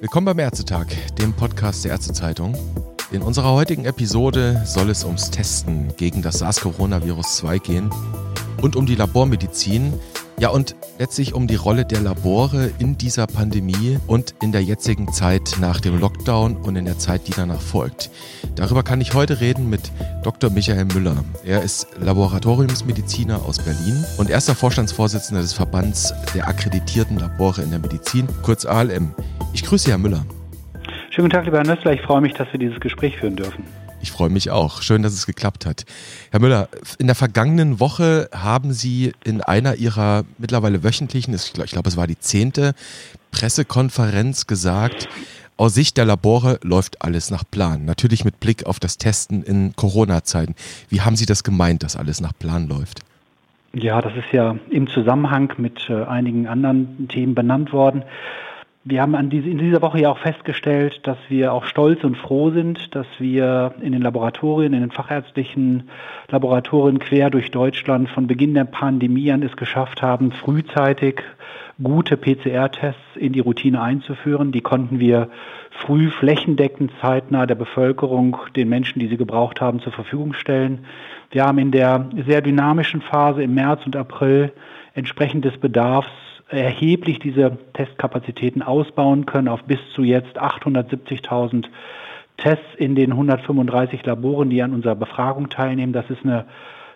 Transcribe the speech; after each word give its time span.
Willkommen 0.00 0.26
beim 0.26 0.38
Ärztetag, 0.38 0.86
dem 1.18 1.32
Podcast 1.32 1.84
der 1.84 1.90
Ärztezeitung. 1.92 2.56
In 3.10 3.22
unserer 3.22 3.52
heutigen 3.52 3.84
Episode 3.86 4.62
soll 4.64 4.90
es 4.90 5.04
ums 5.04 5.30
Testen 5.30 5.92
gegen 5.96 6.22
das 6.22 6.38
SARS-Coronavirus-2 6.40 7.58
gehen 7.58 7.90
und 8.62 8.76
um 8.76 8.86
die 8.86 8.94
Labormedizin, 8.94 9.94
ja, 10.38 10.50
und 10.50 10.76
letztlich 10.98 11.34
um 11.34 11.46
die 11.46 11.56
Rolle 11.56 11.84
der 11.84 12.00
Labore 12.00 12.70
in 12.78 12.96
dieser 12.96 13.26
Pandemie 13.26 13.98
und 14.06 14.34
in 14.42 14.52
der 14.52 14.62
jetzigen 14.62 15.12
Zeit 15.12 15.56
nach 15.60 15.80
dem 15.80 15.98
Lockdown 15.98 16.56
und 16.56 16.76
in 16.76 16.84
der 16.84 16.98
Zeit, 16.98 17.26
die 17.26 17.32
danach 17.32 17.60
folgt. 17.60 18.10
Darüber 18.54 18.82
kann 18.82 19.00
ich 19.00 19.14
heute 19.14 19.40
reden 19.40 19.68
mit 19.68 19.90
Dr. 20.22 20.50
Michael 20.50 20.84
Müller. 20.86 21.24
Er 21.44 21.62
ist 21.62 21.88
Laboratoriumsmediziner 22.00 23.42
aus 23.44 23.58
Berlin 23.58 24.04
und 24.16 24.30
erster 24.30 24.54
Vorstandsvorsitzender 24.54 25.42
des 25.42 25.52
Verbands 25.52 26.14
der 26.34 26.46
akkreditierten 26.46 27.18
Labore 27.18 27.62
in 27.62 27.70
der 27.70 27.80
Medizin, 27.80 28.28
kurz 28.42 28.64
ALM. 28.64 29.14
Ich 29.52 29.64
grüße 29.64 29.90
Herr 29.90 29.98
Müller. 29.98 30.24
Schönen 31.10 31.28
guten 31.28 31.30
Tag, 31.30 31.46
lieber 31.46 31.58
Herr 31.58 31.66
Nössler. 31.66 31.94
Ich 31.94 32.02
freue 32.02 32.20
mich, 32.20 32.34
dass 32.34 32.46
wir 32.52 32.60
dieses 32.60 32.78
Gespräch 32.78 33.16
führen 33.16 33.34
dürfen. 33.34 33.64
Ich 34.00 34.12
freue 34.12 34.30
mich 34.30 34.50
auch. 34.50 34.82
Schön, 34.82 35.02
dass 35.02 35.12
es 35.12 35.26
geklappt 35.26 35.66
hat. 35.66 35.84
Herr 36.30 36.40
Müller, 36.40 36.68
in 36.98 37.06
der 37.06 37.16
vergangenen 37.16 37.80
Woche 37.80 38.28
haben 38.32 38.72
Sie 38.72 39.12
in 39.24 39.40
einer 39.40 39.74
Ihrer 39.74 40.24
mittlerweile 40.38 40.84
wöchentlichen, 40.84 41.34
ich 41.34 41.52
glaube, 41.52 41.88
es 41.88 41.96
war 41.96 42.06
die 42.06 42.18
zehnte 42.18 42.74
Pressekonferenz 43.32 44.46
gesagt, 44.46 45.08
aus 45.56 45.74
Sicht 45.74 45.96
der 45.96 46.04
Labore 46.04 46.60
läuft 46.62 47.02
alles 47.02 47.32
nach 47.32 47.42
Plan. 47.50 47.84
Natürlich 47.84 48.24
mit 48.24 48.38
Blick 48.38 48.66
auf 48.66 48.78
das 48.78 48.96
Testen 48.96 49.42
in 49.42 49.74
Corona-Zeiten. 49.74 50.54
Wie 50.88 51.00
haben 51.00 51.16
Sie 51.16 51.26
das 51.26 51.42
gemeint, 51.42 51.82
dass 51.82 51.96
alles 51.96 52.20
nach 52.20 52.32
Plan 52.38 52.68
läuft? 52.68 53.00
Ja, 53.72 54.00
das 54.00 54.12
ist 54.14 54.32
ja 54.32 54.56
im 54.70 54.88
Zusammenhang 54.88 55.52
mit 55.58 55.90
äh, 55.90 56.04
einigen 56.04 56.46
anderen 56.46 57.08
Themen 57.08 57.34
benannt 57.34 57.72
worden. 57.72 58.04
Wir 58.90 59.02
haben 59.02 59.14
an 59.14 59.28
diese, 59.28 59.50
in 59.50 59.58
dieser 59.58 59.82
Woche 59.82 60.00
ja 60.00 60.08
auch 60.08 60.16
festgestellt, 60.16 61.00
dass 61.02 61.18
wir 61.28 61.52
auch 61.52 61.66
stolz 61.66 62.04
und 62.04 62.16
froh 62.16 62.50
sind, 62.52 62.94
dass 62.94 63.06
wir 63.18 63.74
in 63.82 63.92
den 63.92 64.00
Laboratorien, 64.00 64.72
in 64.72 64.80
den 64.80 64.90
fachärztlichen 64.90 65.90
Laboratorien 66.30 66.98
quer 66.98 67.28
durch 67.28 67.50
Deutschland 67.50 68.08
von 68.08 68.26
Beginn 68.26 68.54
der 68.54 68.64
Pandemie 68.64 69.30
an 69.30 69.42
es 69.42 69.58
geschafft 69.58 70.00
haben, 70.00 70.32
frühzeitig 70.32 71.20
gute 71.82 72.16
PCR-Tests 72.16 73.16
in 73.16 73.34
die 73.34 73.40
Routine 73.40 73.82
einzuführen. 73.82 74.52
Die 74.52 74.62
konnten 74.62 74.98
wir 74.98 75.28
früh 75.70 76.08
flächendeckend 76.08 76.90
zeitnah 77.02 77.44
der 77.44 77.56
Bevölkerung, 77.56 78.38
den 78.56 78.70
Menschen, 78.70 79.00
die 79.00 79.08
sie 79.08 79.18
gebraucht 79.18 79.60
haben, 79.60 79.80
zur 79.80 79.92
Verfügung 79.92 80.32
stellen. 80.32 80.86
Wir 81.30 81.44
haben 81.44 81.58
in 81.58 81.72
der 81.72 82.08
sehr 82.26 82.40
dynamischen 82.40 83.02
Phase 83.02 83.42
im 83.42 83.52
März 83.52 83.84
und 83.84 83.96
April 83.96 84.50
entsprechend 84.94 85.44
des 85.44 85.58
Bedarfs 85.58 86.08
erheblich 86.50 87.18
diese 87.18 87.58
Testkapazitäten 87.74 88.62
ausbauen 88.62 89.26
können 89.26 89.48
auf 89.48 89.64
bis 89.64 89.78
zu 89.94 90.02
jetzt 90.02 90.40
870.000 90.40 91.66
Tests 92.38 92.74
in 92.76 92.94
den 92.94 93.12
135 93.12 94.06
Laboren, 94.06 94.48
die 94.48 94.62
an 94.62 94.72
unserer 94.72 94.94
Befragung 94.94 95.50
teilnehmen. 95.50 95.92
Das 95.92 96.08
ist 96.08 96.24
eine 96.24 96.46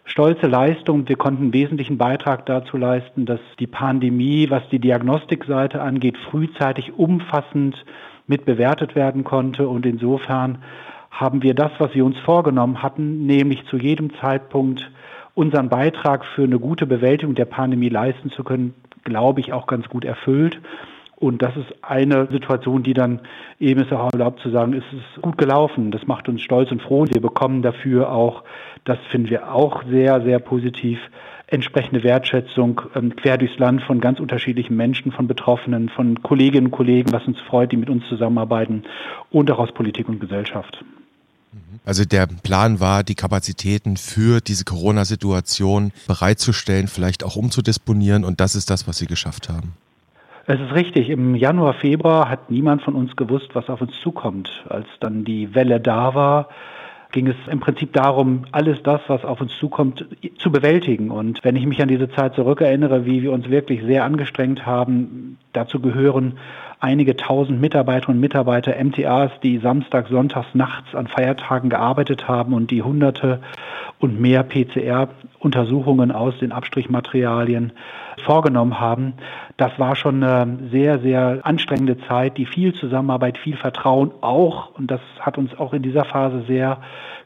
stolze 0.05 0.47
Leistung. 0.47 1.09
Wir 1.09 1.17
konnten 1.17 1.43
einen 1.43 1.53
wesentlichen 1.53 1.99
Beitrag 1.99 2.47
dazu 2.47 2.77
leisten, 2.77 3.27
dass 3.27 3.41
die 3.59 3.67
Pandemie, 3.67 4.49
was 4.51 4.63
die 4.71 4.79
Diagnostikseite 4.79 5.83
angeht, 5.83 6.17
frühzeitig 6.31 6.93
umfassend 6.97 7.85
mit 8.27 8.45
bewertet 8.45 8.95
werden 8.95 9.25
konnte. 9.25 9.69
Und 9.69 9.85
insofern 9.85 10.59
haben 11.11 11.43
wir 11.43 11.55
das, 11.55 11.73
was 11.79 11.95
wir 11.95 12.05
uns 12.05 12.19
vorgenommen 12.21 12.83
hatten, 12.83 13.27
nämlich 13.27 13.67
zu 13.67 13.77
jedem 13.77 14.15
Zeitpunkt 14.15 14.91
unseren 15.35 15.69
Beitrag 15.69 16.25
für 16.25 16.45
eine 16.45 16.59
gute 16.59 16.87
Bewältigung 16.87 17.35
der 17.35 17.47
Pandemie 17.47 17.89
leisten 17.89 18.31
zu 18.31 18.45
können, 18.45 18.75
glaube 19.05 19.41
ich, 19.41 19.53
auch 19.53 19.67
ganz 19.67 19.89
gut 19.89 20.05
erfüllt. 20.05 20.61
Und 21.17 21.41
das 21.41 21.57
ist 21.57 21.73
eine 21.83 22.27
Situation, 22.33 22.83
die 22.83 22.95
dann 22.95 23.21
eben 23.61 23.81
es 23.81 23.93
auch 23.93 24.13
erlaubt 24.13 24.41
zu 24.41 24.51
sagen, 24.51 24.73
es 24.73 24.85
ist 24.93 25.23
gut 25.23 25.39
gelaufen. 25.39 25.93
Das 25.93 26.05
macht 26.07 26.29
uns 26.29 26.43
stolz 26.43 26.73
und 26.73 26.83
froh. 26.83 27.07
Wir 27.09 27.21
bekommen 27.21 27.63
dafür 27.63 28.11
auch, 28.11 28.43
das 28.85 28.99
finden 29.11 29.31
wir 29.31 29.55
auch 29.55 29.85
sehr, 29.85 30.21
sehr 30.23 30.41
positiv, 30.41 30.99
entsprechende 31.47 32.03
Wertschätzung 32.03 32.81
ähm, 32.97 33.15
quer 33.15 33.39
durchs 33.39 33.59
Land 33.59 33.83
von 33.83 34.01
ganz 34.01 34.19
unterschiedlichen 34.19 34.75
Menschen, 34.77 35.13
von 35.13 35.29
Betroffenen, 35.29 35.91
von 35.91 36.21
Kolleginnen 36.23 36.67
und 36.67 36.73
Kollegen, 36.73 37.13
was 37.13 37.25
uns 37.27 37.41
freut, 37.43 37.71
die 37.71 37.77
mit 37.77 37.91
uns 37.91 38.09
zusammenarbeiten 38.09 38.83
und 39.31 39.49
auch 39.53 39.61
aus 39.61 39.71
Politik 39.71 40.09
und 40.09 40.19
Gesellschaft. 40.19 40.83
Also 41.85 42.05
der 42.05 42.27
Plan 42.27 42.79
war, 42.79 43.03
die 43.03 43.17
Kapazitäten 43.17 43.97
für 43.97 44.41
diese 44.41 44.65
Corona-Situation 44.65 45.93
bereitzustellen, 46.07 46.87
vielleicht 46.87 47.25
auch 47.25 47.35
umzudisponieren 47.35 48.25
und 48.25 48.41
das 48.41 48.55
ist 48.55 48.71
das, 48.71 48.87
was 48.87 48.99
Sie 48.99 49.07
geschafft 49.07 49.49
haben. 49.49 49.73
Es 50.47 50.61
ist 50.61 50.75
richtig. 50.75 51.09
Im 51.09 51.35
Januar, 51.35 51.75
Februar 51.75 52.29
hat 52.29 52.51
niemand 52.51 52.83
von 52.83 52.95
uns 52.95 53.15
gewusst, 53.17 53.51
was 53.55 53.69
auf 53.69 53.81
uns 53.81 53.93
zukommt. 54.01 54.65
Als 54.69 54.87
dann 55.01 55.25
die 55.25 55.55
Welle 55.55 55.81
da 55.81 56.15
war, 56.15 56.49
ging 57.13 57.29
es 57.29 57.37
im 57.49 57.61
Prinzip 57.61 57.93
darum, 57.93 58.47
alles 58.51 58.83
das, 58.83 59.01
was 59.07 59.25
auf 59.25 59.41
uns 59.41 59.53
zukommt, 59.59 60.05
zu 60.39 60.51
bewältigen. 60.51 61.11
Und 61.11 61.45
wenn 61.45 61.57
ich 61.57 61.67
mich 61.67 61.81
an 61.81 61.89
diese 61.89 62.11
Zeit 62.11 62.35
zurückerinnere, 62.35 63.07
wie 63.07 63.23
wir 63.23 63.33
uns 63.33 63.51
wirklich 63.51 63.83
sehr 63.85 64.05
angestrengt 64.05 64.67
haben, 64.67 65.39
dazu 65.53 65.79
gehören 65.81 66.39
einige 66.83 67.17
tausend 67.17 67.61
Mitarbeiterinnen 67.61 68.19
und 68.19 68.21
Mitarbeiter 68.21 68.75
MTAs, 68.83 69.31
die 69.43 69.59
samstags, 69.59 70.11
sonntags, 70.11 70.49
nachts 70.53 70.95
an 70.95 71.07
Feiertagen 71.07 71.71
gearbeitet 71.71 72.27
haben 72.27 72.53
und 72.53 72.73
die 72.73 72.83
hunderte 72.83 73.41
und 74.01 74.21
mehr 74.21 74.43
PCR-Untersuchungen 74.43 76.11
aus 76.11 76.37
den 76.41 76.51
Abstrichmaterialien 76.51 77.73
vorgenommen 78.25 78.81
haben. 78.81 79.15
Das 79.57 79.79
war 79.79 79.95
schon 79.95 80.25
eine 80.25 80.59
sehr, 80.73 80.99
sehr 80.99 81.41
anstrengende 81.45 81.99
Zeit, 82.09 82.37
die 82.37 82.47
viel 82.47 82.75
Zusammenarbeit, 82.75 83.39
viel 83.39 83.57
Vertrauen 83.57 84.11
auch, 84.21 84.77
und 84.77 84.91
das 84.91 85.01
hat 85.21 85.39
uns 85.39 85.57
auch 85.57 85.73
in 85.73 85.83
dieser 85.83 86.05
Phase 86.05 86.43
sehr 86.49 86.79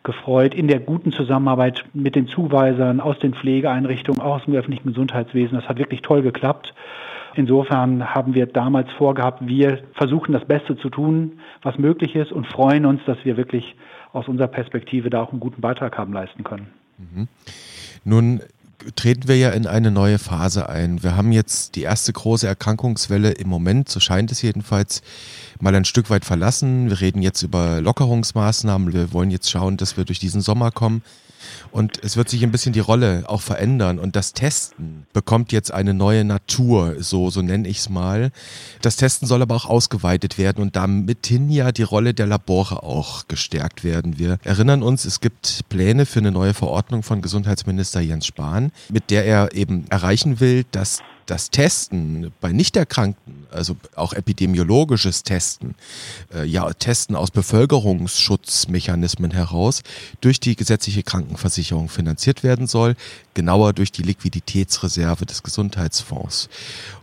gefreut, 0.02 0.54
in 0.54 0.68
der 0.68 0.80
guten 0.80 1.12
Zusammenarbeit 1.12 1.82
mit 1.94 2.14
den 2.14 2.26
Zuweisern 2.26 3.00
aus 3.00 3.18
den 3.20 3.32
Pflegeeinrichtungen, 3.32 4.20
aus 4.20 4.44
dem 4.44 4.54
öffentlichen 4.54 4.88
Gesundheitswesen. 4.88 5.58
Das 5.58 5.66
hat 5.66 5.78
wirklich 5.78 6.02
toll 6.02 6.20
geklappt. 6.20 6.74
Insofern 7.36 8.14
haben 8.14 8.34
wir 8.34 8.46
damals 8.46 8.90
vorgehabt, 8.92 9.46
wir 9.46 9.80
versuchen 9.94 10.32
das 10.32 10.46
Beste 10.46 10.76
zu 10.78 10.88
tun, 10.88 11.38
was 11.62 11.76
möglich 11.78 12.14
ist 12.14 12.32
und 12.32 12.46
freuen 12.46 12.86
uns, 12.86 13.00
dass 13.06 13.18
wir 13.24 13.36
wirklich 13.36 13.76
aus 14.12 14.26
unserer 14.26 14.48
Perspektive 14.48 15.10
da 15.10 15.22
auch 15.22 15.30
einen 15.30 15.40
guten 15.40 15.60
Beitrag 15.60 15.98
haben 15.98 16.12
leisten 16.12 16.44
können. 16.44 16.68
Mhm. 16.98 17.28
Nun 18.04 18.40
treten 18.94 19.28
wir 19.28 19.36
ja 19.36 19.50
in 19.50 19.66
eine 19.66 19.90
neue 19.90 20.18
Phase 20.18 20.68
ein. 20.68 21.02
Wir 21.02 21.16
haben 21.16 21.32
jetzt 21.32 21.76
die 21.76 21.82
erste 21.82 22.12
große 22.12 22.46
Erkrankungswelle 22.46 23.32
im 23.32 23.48
Moment, 23.48 23.88
so 23.88 24.00
scheint 24.00 24.30
es 24.32 24.42
jedenfalls, 24.42 25.02
mal 25.60 25.74
ein 25.74 25.84
Stück 25.84 26.08
weit 26.10 26.24
verlassen. 26.24 26.88
Wir 26.88 27.00
reden 27.00 27.22
jetzt 27.22 27.42
über 27.42 27.80
Lockerungsmaßnahmen. 27.80 28.92
Wir 28.92 29.12
wollen 29.12 29.30
jetzt 29.30 29.50
schauen, 29.50 29.76
dass 29.76 29.96
wir 29.96 30.04
durch 30.04 30.18
diesen 30.18 30.40
Sommer 30.40 30.70
kommen. 30.70 31.02
Und 31.70 32.02
es 32.02 32.16
wird 32.16 32.28
sich 32.28 32.42
ein 32.42 32.50
bisschen 32.50 32.72
die 32.72 32.80
Rolle 32.80 33.24
auch 33.26 33.40
verändern. 33.40 33.98
Und 33.98 34.16
das 34.16 34.32
Testen 34.32 35.06
bekommt 35.12 35.52
jetzt 35.52 35.72
eine 35.72 35.94
neue 35.94 36.24
Natur, 36.24 36.96
so, 37.00 37.30
so 37.30 37.42
nenne 37.42 37.68
ich 37.68 37.78
es 37.78 37.88
mal. 37.88 38.30
Das 38.82 38.96
Testen 38.96 39.26
soll 39.28 39.42
aber 39.42 39.54
auch 39.54 39.66
ausgeweitet 39.66 40.38
werden 40.38 40.62
und 40.62 40.76
damithin 40.76 41.50
ja 41.50 41.72
die 41.72 41.82
Rolle 41.82 42.14
der 42.14 42.26
Labore 42.26 42.82
auch 42.82 43.28
gestärkt 43.28 43.84
werden. 43.84 44.18
Wir 44.18 44.38
erinnern 44.44 44.82
uns, 44.82 45.04
es 45.04 45.20
gibt 45.20 45.68
Pläne 45.68 46.06
für 46.06 46.20
eine 46.20 46.32
neue 46.32 46.54
Verordnung 46.54 47.02
von 47.02 47.22
Gesundheitsminister 47.22 48.00
Jens 48.00 48.26
Spahn, 48.26 48.72
mit 48.88 49.10
der 49.10 49.24
er 49.24 49.54
eben 49.54 49.86
erreichen 49.90 50.40
will, 50.40 50.64
dass 50.70 51.00
das 51.26 51.50
Testen 51.50 52.32
bei 52.40 52.52
Nichterkrankten, 52.52 53.46
also 53.50 53.76
auch 53.94 54.12
epidemiologisches 54.12 55.22
Testen, 55.22 55.74
äh, 56.34 56.44
ja, 56.44 56.72
Testen 56.72 57.16
aus 57.16 57.30
Bevölkerungsschutzmechanismen 57.30 59.32
heraus 59.32 59.82
durch 60.20 60.40
die 60.40 60.56
gesetzliche 60.56 61.02
Krankenversicherung 61.02 61.88
finanziert 61.88 62.42
werden 62.42 62.66
soll, 62.66 62.96
genauer 63.34 63.72
durch 63.72 63.92
die 63.92 64.02
Liquiditätsreserve 64.02 65.26
des 65.26 65.42
Gesundheitsfonds. 65.42 66.48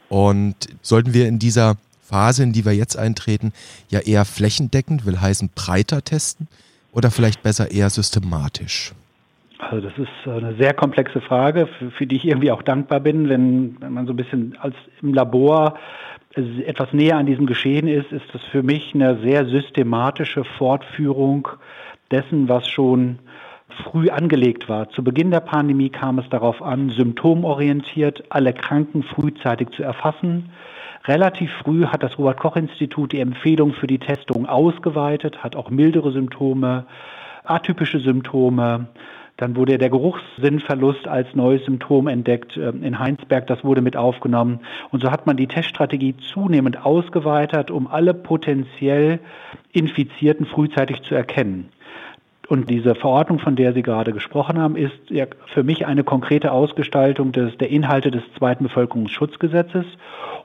Und 0.09 0.55
sollten 0.81 1.13
wir 1.13 1.27
in 1.27 1.39
dieser 1.39 1.77
Phase, 2.07 2.43
in 2.43 2.53
die 2.53 2.65
wir 2.65 2.73
jetzt 2.73 2.97
eintreten, 2.97 3.53
ja 3.89 3.99
eher 3.99 4.25
flächendeckend, 4.25 5.05
will 5.05 5.19
heißen 5.19 5.49
breiter 5.55 6.03
testen 6.03 6.47
oder 6.91 7.11
vielleicht 7.11 7.43
besser 7.43 7.71
eher 7.71 7.89
systematisch? 7.89 8.93
Also 9.69 9.87
das 9.87 9.97
ist 9.97 10.27
eine 10.27 10.55
sehr 10.55 10.73
komplexe 10.73 11.21
Frage, 11.21 11.67
für, 11.67 11.91
für 11.91 12.07
die 12.07 12.15
ich 12.15 12.25
irgendwie 12.25 12.51
auch 12.51 12.61
dankbar 12.61 12.99
bin, 12.99 13.29
wenn, 13.29 13.77
wenn 13.79 13.93
man 13.93 14.05
so 14.05 14.13
ein 14.13 14.17
bisschen 14.17 14.57
als 14.59 14.75
im 15.01 15.13
Labor 15.13 15.75
etwas 16.35 16.91
näher 16.93 17.17
an 17.17 17.27
diesem 17.27 17.45
Geschehen 17.45 17.87
ist, 17.87 18.11
ist 18.11 18.25
das 18.33 18.43
für 18.45 18.63
mich 18.63 18.95
eine 18.95 19.19
sehr 19.19 19.45
systematische 19.45 20.43
Fortführung 20.43 21.47
dessen, 22.11 22.49
was 22.49 22.67
schon 22.67 23.19
früh 23.83 24.09
angelegt 24.09 24.69
war. 24.69 24.89
Zu 24.89 25.03
Beginn 25.03 25.31
der 25.31 25.39
Pandemie 25.39 25.89
kam 25.89 26.19
es 26.19 26.29
darauf 26.29 26.61
an, 26.61 26.89
symptomorientiert 26.89 28.23
alle 28.29 28.53
Kranken 28.53 29.03
frühzeitig 29.03 29.69
zu 29.71 29.83
erfassen. 29.83 30.49
Relativ 31.05 31.51
früh 31.63 31.85
hat 31.85 32.01
das 32.01 32.17
Robert 32.17 32.39
Koch 32.39 32.55
Institut 32.55 33.11
die 33.11 33.19
Empfehlung 33.19 33.73
für 33.73 33.87
die 33.87 33.99
Testung 33.99 34.45
ausgeweitet, 34.47 35.43
hat 35.43 35.55
auch 35.55 35.69
mildere 35.69 36.11
Symptome, 36.11 36.85
atypische 37.43 37.99
Symptome, 37.99 38.87
Dann 39.37 39.55
wurde 39.55 39.77
der 39.77 39.89
Geruchssinnverlust 39.89 41.07
als 41.07 41.33
neues 41.33 41.65
Symptom 41.65 42.07
entdeckt 42.07 42.55
ähm, 42.55 42.83
in 42.83 42.99
Heinsberg. 42.99 43.47
Das 43.47 43.63
wurde 43.63 43.81
mit 43.81 43.97
aufgenommen. 43.97 44.59
Und 44.91 45.01
so 45.01 45.11
hat 45.11 45.25
man 45.25 45.37
die 45.37 45.47
Teststrategie 45.47 46.15
zunehmend 46.17 46.85
ausgeweitet, 46.85 47.71
um 47.71 47.87
alle 47.87 48.13
potenziell 48.13 49.19
Infizierten 49.71 50.45
frühzeitig 50.45 51.01
zu 51.01 51.15
erkennen. 51.15 51.69
Und 52.47 52.69
diese 52.69 52.93
Verordnung, 52.93 53.39
von 53.39 53.55
der 53.55 53.73
Sie 53.73 53.81
gerade 53.81 54.11
gesprochen 54.11 54.59
haben, 54.59 54.75
ist 54.75 55.09
ja 55.09 55.25
für 55.47 55.63
mich 55.63 55.87
eine 55.87 56.03
konkrete 56.03 56.51
Ausgestaltung 56.51 57.31
des, 57.31 57.57
der 57.57 57.69
Inhalte 57.69 58.11
des 58.11 58.21
zweiten 58.37 58.65
Bevölkerungsschutzgesetzes. 58.65 59.85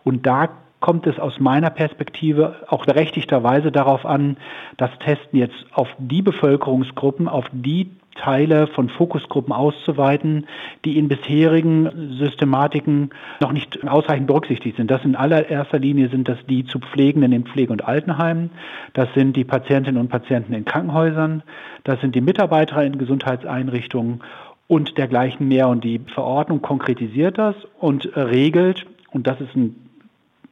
Und 0.04 0.26
da 0.26 0.48
kommt 0.80 1.06
es 1.06 1.18
aus 1.18 1.40
meiner 1.40 1.70
Perspektive 1.70 2.56
auch 2.68 2.86
berechtigterweise 2.86 3.72
darauf 3.72 4.06
an, 4.06 4.36
das 4.76 4.90
Testen 5.00 5.38
jetzt 5.38 5.66
auf 5.72 5.88
die 5.98 6.22
Bevölkerungsgruppen, 6.22 7.28
auf 7.28 7.46
die 7.52 7.90
Teile 8.18 8.66
von 8.66 8.88
Fokusgruppen 8.88 9.52
auszuweiten, 9.52 10.46
die 10.84 10.98
in 10.98 11.08
bisherigen 11.08 12.16
Systematiken 12.18 13.10
noch 13.40 13.52
nicht 13.52 13.86
ausreichend 13.86 14.26
berücksichtigt 14.26 14.76
sind. 14.76 14.90
Das 14.90 15.04
in 15.04 15.14
allererster 15.14 15.78
Linie 15.78 16.08
sind 16.08 16.28
das 16.28 16.38
die 16.48 16.64
zu 16.64 16.80
Pflegenden 16.80 17.32
in 17.32 17.44
Pflege- 17.44 17.72
und 17.72 17.86
Altenheimen, 17.86 18.50
das 18.92 19.08
sind 19.14 19.36
die 19.36 19.44
Patientinnen 19.44 20.00
und 20.00 20.08
Patienten 20.08 20.52
in 20.52 20.64
Krankenhäusern, 20.64 21.42
das 21.84 22.00
sind 22.00 22.14
die 22.14 22.20
Mitarbeiter 22.20 22.82
in 22.82 22.98
Gesundheitseinrichtungen 22.98 24.20
und 24.66 24.98
dergleichen 24.98 25.48
mehr. 25.48 25.68
Und 25.68 25.82
die 25.82 26.00
Verordnung 26.14 26.62
konkretisiert 26.62 27.38
das 27.38 27.56
und 27.78 28.16
regelt, 28.16 28.86
und 29.10 29.26
das 29.26 29.40
ist 29.40 29.56
ein 29.56 29.87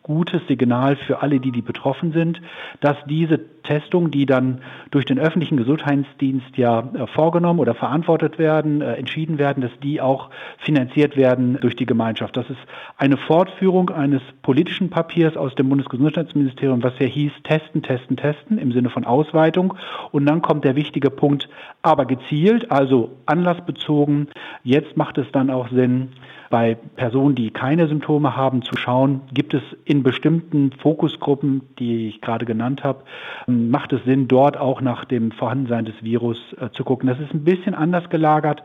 gutes 0.07 0.41
Signal 0.47 0.95
für 0.95 1.21
alle, 1.21 1.41
die, 1.41 1.51
die 1.51 1.63
betroffen 1.63 2.13
sind, 2.13 2.41
dass 2.81 2.97
diese 3.09 3.41
Testungen, 3.65 4.13
die 4.13 4.25
dann 4.25 4.61
durch 4.93 5.05
den 5.05 5.19
öffentlichen 5.19 5.57
Gesundheitsdienst 5.57 6.57
ja 6.57 6.79
äh, 6.79 7.09
vorgenommen 7.09 7.59
oder 7.59 7.75
verantwortet 7.75 8.39
werden, 8.39 8.83
äh, 8.83 8.95
entschieden 8.95 9.39
werden, 9.39 9.63
dass 9.63 9.73
die 9.83 10.01
auch 10.01 10.31
finanziert 10.59 11.17
werden 11.17 11.59
durch 11.61 11.75
die 11.75 11.87
Gemeinschaft. 11.87 12.37
Das 12.37 12.49
ist 12.49 12.61
eine 12.97 13.17
Fortführung 13.17 13.91
eines 13.91 14.23
politischen 14.43 14.91
Papiers 14.91 15.37
aus 15.37 15.57
dem 15.57 15.69
Bundesgesundheitsministerium, 15.69 16.85
was 16.85 16.97
ja 17.01 17.07
hieß, 17.07 17.33
testen, 17.43 17.83
testen, 17.83 18.17
testen 18.17 18.59
im 18.59 18.71
Sinne 18.71 18.91
von 18.91 19.05
Ausweitung. 19.05 19.75
Und 20.13 20.25
dann 20.27 20.41
kommt 20.41 20.65
der 20.65 20.77
wichtige 20.77 21.11
Punkt, 21.11 21.49
aber 21.83 22.07
gezielt, 22.07 22.71
also 22.71 23.11
anlassbezogen. 23.27 24.29
Jetzt 24.63 24.97
macht 24.97 25.19
es 25.19 25.27
dann 25.33 25.51
auch 25.51 25.69
Sinn, 25.71 26.11
bei 26.51 26.77
Personen, 26.97 27.35
die 27.35 27.51
keine 27.51 27.89
Symptome 27.89 28.37
haben, 28.37 28.63
zu 28.63 28.77
schauen, 28.77 29.23
gibt 29.33 29.55
es 29.55 29.63
in 29.85 30.03
bestimmten 30.03 30.73
Fokusgruppen, 30.73 31.63
die 31.79 32.09
ich 32.09 32.21
gerade 32.21 32.45
genannt 32.45 32.85
habe, 32.85 33.03
macht 33.47 33.93
es 33.93 34.05
Sinn, 34.05 34.29
dort 34.29 34.57
auch 34.57 34.81
nach 34.81 35.05
dem 35.05 35.33
Vorhandensein 35.33 35.85
des 35.85 36.03
Virus 36.03 36.39
äh, 36.61 36.71
zu 36.71 36.85
gucken. 36.85 37.09
Das 37.09 37.21
ist 37.21 37.33
ein 37.33 37.45
bisschen 37.45 37.75
anders 37.75 38.09
gelagert 38.11 38.63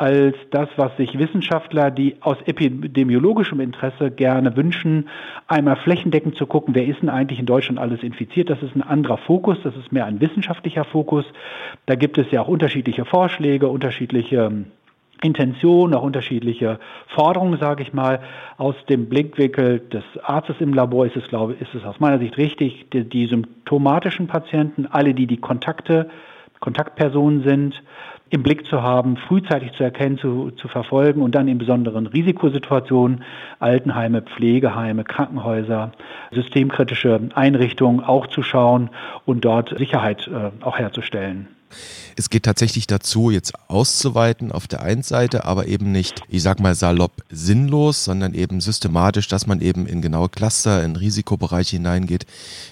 als 0.00 0.34
das, 0.50 0.70
was 0.76 0.96
sich 0.96 1.18
Wissenschaftler, 1.18 1.90
die 1.90 2.16
aus 2.22 2.38
epidemiologischem 2.46 3.60
Interesse 3.60 4.10
gerne 4.10 4.56
wünschen, 4.56 5.10
einmal 5.46 5.76
flächendeckend 5.76 6.36
zu 6.36 6.46
gucken, 6.46 6.74
wer 6.74 6.86
ist 6.86 7.02
denn 7.02 7.10
eigentlich 7.10 7.38
in 7.38 7.44
Deutschland 7.44 7.78
alles 7.78 8.02
infiziert. 8.02 8.48
Das 8.48 8.62
ist 8.62 8.74
ein 8.74 8.82
anderer 8.82 9.18
Fokus, 9.18 9.58
das 9.62 9.76
ist 9.76 9.92
mehr 9.92 10.06
ein 10.06 10.22
wissenschaftlicher 10.22 10.84
Fokus. 10.84 11.26
Da 11.84 11.96
gibt 11.96 12.16
es 12.16 12.30
ja 12.30 12.40
auch 12.40 12.48
unterschiedliche 12.48 13.04
Vorschläge, 13.04 13.68
unterschiedliche 13.68 14.64
Intention, 15.22 15.94
auch 15.94 16.02
unterschiedliche 16.02 16.78
Forderungen, 17.08 17.58
sage 17.58 17.82
ich 17.82 17.92
mal. 17.92 18.20
Aus 18.56 18.74
dem 18.88 19.08
Blickwinkel 19.08 19.80
des 19.80 20.04
Arztes 20.22 20.56
im 20.60 20.74
Labor 20.74 21.06
ist 21.06 21.16
es, 21.16 21.26
glaube 21.28 21.54
ich, 21.54 21.60
ist 21.60 21.74
es 21.74 21.84
aus 21.84 22.00
meiner 22.00 22.18
Sicht 22.18 22.36
richtig, 22.38 22.90
die, 22.90 23.08
die 23.08 23.26
symptomatischen 23.26 24.26
Patienten, 24.26 24.86
alle, 24.86 25.14
die 25.14 25.26
die 25.26 25.38
Kontakte, 25.38 26.08
Kontaktpersonen 26.60 27.42
sind, 27.42 27.82
im 28.30 28.42
Blick 28.42 28.66
zu 28.66 28.82
haben, 28.82 29.16
frühzeitig 29.16 29.72
zu 29.72 29.82
erkennen, 29.82 30.16
zu, 30.16 30.52
zu 30.52 30.68
verfolgen 30.68 31.20
und 31.20 31.34
dann 31.34 31.48
in 31.48 31.58
besonderen 31.58 32.06
Risikosituationen, 32.06 33.24
Altenheime, 33.58 34.22
Pflegeheime, 34.22 35.04
Krankenhäuser, 35.04 35.92
systemkritische 36.30 37.20
Einrichtungen 37.34 38.04
auch 38.04 38.28
zu 38.28 38.42
schauen 38.42 38.90
und 39.26 39.44
dort 39.44 39.76
Sicherheit 39.76 40.28
äh, 40.28 40.50
auch 40.64 40.78
herzustellen. 40.78 41.48
Es 42.16 42.30
geht 42.30 42.44
tatsächlich 42.44 42.86
dazu, 42.86 43.30
jetzt 43.30 43.52
auszuweiten 43.68 44.52
auf 44.52 44.68
der 44.68 44.82
einen 44.82 45.02
Seite, 45.02 45.44
aber 45.44 45.66
eben 45.66 45.92
nicht, 45.92 46.22
ich 46.28 46.42
sag 46.42 46.60
mal 46.60 46.74
salopp, 46.74 47.12
sinnlos, 47.30 48.04
sondern 48.04 48.34
eben 48.34 48.60
systematisch, 48.60 49.28
dass 49.28 49.46
man 49.46 49.60
eben 49.60 49.86
in 49.86 50.02
genaue 50.02 50.28
Cluster, 50.28 50.84
in 50.84 50.96
Risikobereiche 50.96 51.76
hineingeht. 51.76 52.26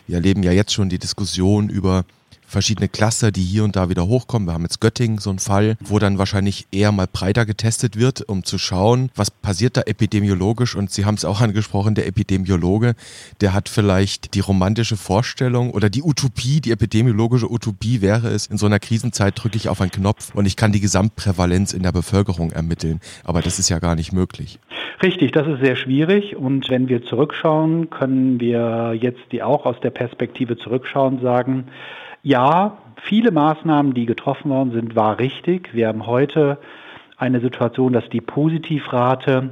Wir 0.06 0.16
erleben 0.16 0.42
ja 0.42 0.52
jetzt 0.52 0.72
schon 0.72 0.88
die 0.88 0.98
Diskussion 0.98 1.68
über 1.68 2.04
verschiedene 2.48 2.88
Cluster, 2.88 3.30
die 3.30 3.42
hier 3.42 3.64
und 3.64 3.76
da 3.76 3.88
wieder 3.88 4.06
hochkommen. 4.06 4.48
Wir 4.48 4.54
haben 4.54 4.62
jetzt 4.62 4.80
Göttingen 4.80 5.18
so 5.18 5.30
einen 5.30 5.38
Fall, 5.38 5.76
wo 5.80 5.98
dann 5.98 6.18
wahrscheinlich 6.18 6.66
eher 6.72 6.90
mal 6.92 7.06
breiter 7.06 7.46
getestet 7.46 7.96
wird, 7.96 8.22
um 8.28 8.44
zu 8.44 8.58
schauen, 8.58 9.10
was 9.14 9.30
passiert 9.30 9.76
da 9.76 9.82
epidemiologisch. 9.82 10.74
Und 10.74 10.90
Sie 10.90 11.04
haben 11.04 11.14
es 11.14 11.24
auch 11.24 11.40
angesprochen, 11.40 11.94
der 11.94 12.06
Epidemiologe, 12.06 12.94
der 13.40 13.52
hat 13.52 13.68
vielleicht 13.68 14.34
die 14.34 14.40
romantische 14.40 14.96
Vorstellung 14.96 15.70
oder 15.70 15.90
die 15.90 16.02
Utopie, 16.02 16.60
die 16.60 16.72
epidemiologische 16.72 17.50
Utopie 17.50 18.00
wäre 18.00 18.28
es, 18.28 18.46
in 18.46 18.58
so 18.58 18.66
einer 18.66 18.78
Krisenzeit 18.78 19.34
drücke 19.36 19.56
ich 19.56 19.68
auf 19.68 19.80
einen 19.80 19.90
Knopf 19.90 20.34
und 20.34 20.46
ich 20.46 20.56
kann 20.56 20.72
die 20.72 20.80
Gesamtprävalenz 20.80 21.72
in 21.72 21.82
der 21.82 21.92
Bevölkerung 21.92 22.50
ermitteln. 22.50 23.00
Aber 23.24 23.42
das 23.42 23.58
ist 23.58 23.68
ja 23.68 23.78
gar 23.78 23.94
nicht 23.94 24.12
möglich. 24.12 24.58
Richtig, 25.02 25.30
das 25.32 25.46
ist 25.46 25.60
sehr 25.60 25.76
schwierig. 25.76 26.34
Und 26.34 26.68
wenn 26.70 26.88
wir 26.88 27.04
zurückschauen, 27.04 27.90
können 27.90 28.40
wir 28.40 28.94
jetzt 29.00 29.20
die 29.30 29.42
auch 29.42 29.64
aus 29.64 29.78
der 29.80 29.90
Perspektive 29.90 30.56
zurückschauen 30.56 31.20
sagen, 31.20 31.68
ja, 32.28 32.76
viele 33.04 33.30
Maßnahmen, 33.30 33.94
die 33.94 34.04
getroffen 34.04 34.50
worden 34.50 34.72
sind, 34.72 34.94
war 34.94 35.18
richtig. 35.18 35.74
Wir 35.74 35.88
haben 35.88 36.06
heute 36.06 36.58
eine 37.16 37.40
Situation, 37.40 37.94
dass 37.94 38.06
die 38.10 38.20
Positivrate 38.20 39.48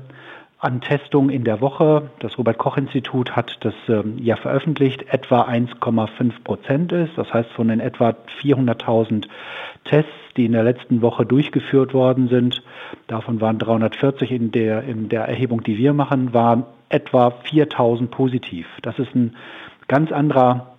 an 0.58 0.82
Testungen 0.82 1.30
in 1.30 1.44
der 1.44 1.62
Woche, 1.62 2.10
das 2.18 2.36
Robert 2.36 2.58
Koch 2.58 2.76
Institut 2.76 3.34
hat 3.34 3.56
das 3.60 3.72
ähm, 3.88 4.18
ja 4.18 4.36
veröffentlicht, 4.36 5.06
etwa 5.08 5.44
1,5 5.44 6.32
Prozent 6.44 6.92
ist. 6.92 7.16
Das 7.16 7.32
heißt, 7.32 7.50
von 7.52 7.68
den 7.68 7.80
etwa 7.80 8.14
400.000 8.42 9.26
Tests, 9.84 10.12
die 10.36 10.44
in 10.44 10.52
der 10.52 10.64
letzten 10.64 11.00
Woche 11.00 11.24
durchgeführt 11.24 11.94
worden 11.94 12.28
sind, 12.28 12.62
davon 13.06 13.40
waren 13.40 13.58
340 13.58 14.30
in 14.30 14.50
der, 14.52 14.82
in 14.82 15.08
der 15.08 15.22
Erhebung, 15.22 15.62
die 15.62 15.78
wir 15.78 15.94
machen, 15.94 16.34
waren 16.34 16.64
etwa 16.90 17.28
4.000 17.28 18.08
positiv. 18.08 18.66
Das 18.82 18.98
ist 18.98 19.14
ein 19.14 19.34
ganz 19.88 20.12
anderer 20.12 20.75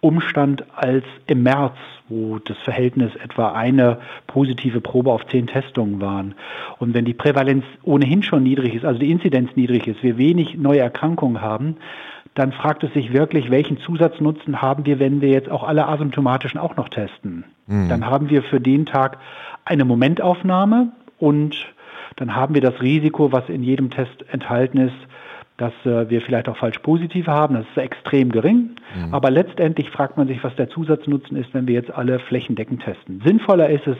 Umstand 0.00 0.64
als 0.74 1.04
im 1.26 1.42
März, 1.42 1.76
wo 2.08 2.38
das 2.38 2.56
Verhältnis 2.58 3.14
etwa 3.16 3.52
eine 3.52 3.98
positive 4.26 4.80
Probe 4.80 5.12
auf 5.12 5.26
zehn 5.26 5.46
Testungen 5.46 6.00
waren. 6.00 6.34
Und 6.78 6.94
wenn 6.94 7.04
die 7.04 7.14
Prävalenz 7.14 7.64
ohnehin 7.82 8.22
schon 8.22 8.42
niedrig 8.42 8.74
ist, 8.74 8.84
also 8.84 8.98
die 8.98 9.10
Inzidenz 9.10 9.54
niedrig 9.56 9.86
ist, 9.86 10.02
wir 10.02 10.16
wenig 10.16 10.56
neue 10.56 10.80
Erkrankungen 10.80 11.40
haben, 11.40 11.76
dann 12.34 12.52
fragt 12.52 12.84
es 12.84 12.92
sich 12.94 13.12
wirklich, 13.12 13.50
welchen 13.50 13.78
Zusatznutzen 13.78 14.62
haben 14.62 14.86
wir, 14.86 14.98
wenn 14.98 15.20
wir 15.20 15.30
jetzt 15.30 15.50
auch 15.50 15.64
alle 15.64 15.86
asymptomatischen 15.88 16.60
auch 16.60 16.76
noch 16.76 16.88
testen. 16.88 17.44
Mhm. 17.66 17.88
Dann 17.88 18.06
haben 18.06 18.30
wir 18.30 18.42
für 18.42 18.60
den 18.60 18.86
Tag 18.86 19.18
eine 19.64 19.84
Momentaufnahme 19.84 20.92
und 21.18 21.66
dann 22.16 22.34
haben 22.34 22.54
wir 22.54 22.62
das 22.62 22.80
Risiko, 22.80 23.32
was 23.32 23.48
in 23.48 23.62
jedem 23.62 23.90
Test 23.90 24.24
enthalten 24.30 24.78
ist, 24.78 24.96
dass 25.60 25.74
äh, 25.84 26.08
wir 26.08 26.22
vielleicht 26.22 26.48
auch 26.48 26.56
falsch 26.56 26.78
positive 26.78 27.30
haben. 27.30 27.54
Das 27.54 27.66
ist 27.68 27.76
extrem 27.76 28.32
gering. 28.32 28.76
Mhm. 28.96 29.12
Aber 29.12 29.30
letztendlich 29.30 29.90
fragt 29.90 30.16
man 30.16 30.26
sich, 30.26 30.42
was 30.42 30.56
der 30.56 30.70
Zusatznutzen 30.70 31.36
ist, 31.36 31.52
wenn 31.52 31.66
wir 31.66 31.74
jetzt 31.74 31.90
alle 31.90 32.18
flächendeckend 32.18 32.82
testen. 32.82 33.20
Sinnvoller 33.24 33.68
ist 33.68 33.86
es, 33.86 33.96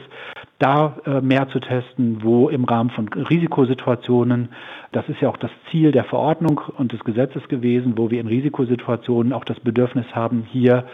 da 0.57 0.97
äh, 1.05 1.21
mehr 1.21 1.47
zu 1.49 1.59
testen, 1.59 2.23
wo 2.23 2.49
im 2.49 2.63
Rahmen 2.63 2.89
von 2.89 3.07
Risikosituationen, 3.09 4.49
das 4.91 5.07
ist 5.07 5.21
ja 5.21 5.29
auch 5.29 5.37
das 5.37 5.51
Ziel 5.69 5.91
der 5.91 6.03
Verordnung 6.03 6.61
und 6.77 6.93
des 6.93 7.03
Gesetzes 7.03 7.47
gewesen, 7.47 7.93
wo 7.95 8.09
wir 8.09 8.19
in 8.19 8.27
Risikosituationen 8.27 9.31
auch 9.31 9.43
das 9.43 9.59
Bedürfnis 9.59 10.05
haben, 10.13 10.47
hier 10.51 10.85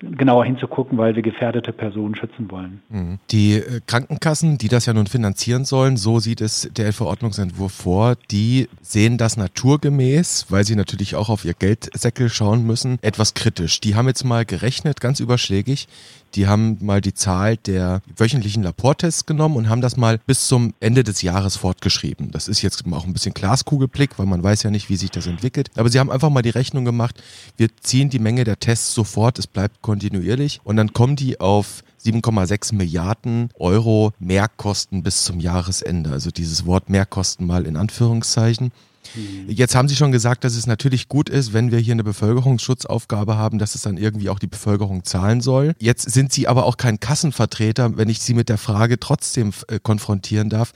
genauer 0.00 0.44
hinzugucken, 0.44 0.98
weil 0.98 1.14
wir 1.14 1.22
gefährdete 1.22 1.72
Personen 1.72 2.14
schützen 2.14 2.50
wollen. 2.50 2.82
Mhm. 2.88 3.18
Die 3.30 3.54
äh, 3.54 3.80
Krankenkassen, 3.86 4.58
die 4.58 4.68
das 4.68 4.86
ja 4.86 4.92
nun 4.92 5.06
finanzieren 5.06 5.64
sollen, 5.64 5.96
so 5.96 6.18
sieht 6.18 6.40
es 6.40 6.70
der 6.76 6.92
Verordnungsentwurf 6.92 7.72
vor, 7.72 8.16
die 8.30 8.68
sehen 8.82 9.18
das 9.18 9.36
naturgemäß, 9.36 10.46
weil 10.48 10.64
sie 10.64 10.76
natürlich 10.76 11.14
auch 11.16 11.28
auf 11.28 11.44
ihr 11.44 11.54
Geldsäckel 11.54 12.28
schauen 12.28 12.66
müssen, 12.66 12.98
etwas 13.02 13.34
kritisch. 13.34 13.80
Die 13.80 13.94
haben 13.94 14.08
jetzt 14.08 14.24
mal 14.24 14.44
gerechnet, 14.44 15.00
ganz 15.00 15.20
überschlägig, 15.20 15.88
die 16.34 16.46
haben 16.46 16.78
mal 16.80 17.00
die 17.00 17.14
Zahl 17.14 17.56
der 17.56 18.02
wöchentlichen 18.16 18.62
Labortests 18.62 19.26
genommen 19.26 19.56
und 19.56 19.68
haben 19.68 19.80
das 19.80 19.96
mal 19.96 20.18
bis 20.26 20.46
zum 20.46 20.74
Ende 20.80 21.04
des 21.04 21.22
Jahres 21.22 21.56
fortgeschrieben. 21.56 22.30
Das 22.30 22.48
ist 22.48 22.62
jetzt 22.62 22.84
auch 22.90 23.04
ein 23.04 23.12
bisschen 23.12 23.34
Glaskugelblick, 23.34 24.18
weil 24.18 24.26
man 24.26 24.42
weiß 24.42 24.62
ja 24.62 24.70
nicht, 24.70 24.88
wie 24.88 24.96
sich 24.96 25.10
das 25.10 25.26
entwickelt. 25.26 25.70
Aber 25.76 25.88
sie 25.88 25.98
haben 25.98 26.10
einfach 26.10 26.30
mal 26.30 26.42
die 26.42 26.50
Rechnung 26.50 26.84
gemacht, 26.84 27.22
wir 27.56 27.68
ziehen 27.80 28.10
die 28.10 28.18
Menge 28.18 28.44
der 28.44 28.58
Tests 28.58 28.94
sofort, 28.94 29.38
es 29.38 29.46
bleibt 29.46 29.82
kontinuierlich 29.82 30.60
und 30.64 30.76
dann 30.76 30.92
kommen 30.92 31.16
die 31.16 31.40
auf 31.40 31.82
7,6 32.04 32.74
Milliarden 32.74 33.50
Euro 33.58 34.12
Mehrkosten 34.18 35.02
bis 35.02 35.24
zum 35.24 35.40
Jahresende. 35.40 36.10
Also 36.10 36.30
dieses 36.30 36.64
Wort 36.66 36.88
Mehrkosten 36.88 37.46
mal 37.46 37.66
in 37.66 37.76
Anführungszeichen. 37.76 38.72
Mhm. 39.14 39.48
Jetzt 39.48 39.74
haben 39.74 39.88
Sie 39.88 39.96
schon 39.96 40.12
gesagt, 40.12 40.44
dass 40.44 40.54
es 40.54 40.66
natürlich 40.66 41.08
gut 41.08 41.28
ist, 41.28 41.52
wenn 41.52 41.70
wir 41.70 41.78
hier 41.78 41.92
eine 41.92 42.04
Bevölkerungsschutzaufgabe 42.04 43.36
haben, 43.36 43.58
dass 43.58 43.74
es 43.74 43.82
dann 43.82 43.96
irgendwie 43.96 44.28
auch 44.28 44.38
die 44.38 44.46
Bevölkerung 44.46 45.04
zahlen 45.04 45.40
soll. 45.40 45.74
Jetzt 45.78 46.10
sind 46.10 46.32
Sie 46.32 46.48
aber 46.48 46.64
auch 46.64 46.76
kein 46.76 47.00
Kassenvertreter, 47.00 47.96
wenn 47.96 48.08
ich 48.08 48.20
Sie 48.20 48.34
mit 48.34 48.48
der 48.48 48.58
Frage 48.58 49.00
trotzdem 49.00 49.52
äh, 49.68 49.78
konfrontieren 49.82 50.48
darf. 50.50 50.72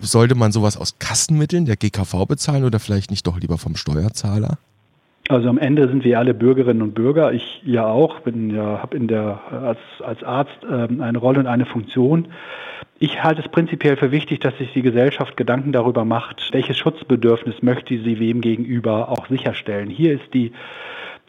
Sollte 0.00 0.34
man 0.34 0.52
sowas 0.52 0.76
aus 0.76 0.98
Kassenmitteln 0.98 1.66
der 1.66 1.76
GKV 1.76 2.26
bezahlen 2.26 2.64
oder 2.64 2.80
vielleicht 2.80 3.10
nicht 3.10 3.26
doch 3.26 3.38
lieber 3.38 3.58
vom 3.58 3.76
Steuerzahler? 3.76 4.58
Also 5.28 5.48
am 5.48 5.58
Ende 5.58 5.88
sind 5.88 6.04
wir 6.04 6.18
alle 6.18 6.34
Bürgerinnen 6.34 6.82
und 6.82 6.94
Bürger. 6.94 7.32
Ich 7.32 7.60
ja 7.64 7.86
auch, 7.86 8.20
bin 8.20 8.54
ja, 8.54 8.80
habe 8.80 8.96
in 8.96 9.08
der 9.08 9.40
als, 9.50 9.78
als 10.04 10.22
Arzt 10.22 10.58
ähm, 10.70 11.00
eine 11.00 11.18
Rolle 11.18 11.40
und 11.40 11.46
eine 11.46 11.66
Funktion. 11.66 12.28
Ich 12.98 13.22
halte 13.22 13.42
es 13.42 13.48
prinzipiell 13.48 13.96
für 13.96 14.12
wichtig, 14.12 14.40
dass 14.40 14.56
sich 14.56 14.72
die 14.72 14.82
Gesellschaft 14.82 15.36
Gedanken 15.36 15.72
darüber 15.72 16.04
macht, 16.04 16.48
welches 16.52 16.78
Schutzbedürfnis 16.78 17.62
möchte 17.62 17.98
sie 17.98 18.20
wem 18.20 18.40
gegenüber 18.40 19.10
auch 19.10 19.26
sicherstellen. 19.26 19.90
Hier 19.90 20.14
ist 20.14 20.32
die 20.32 20.52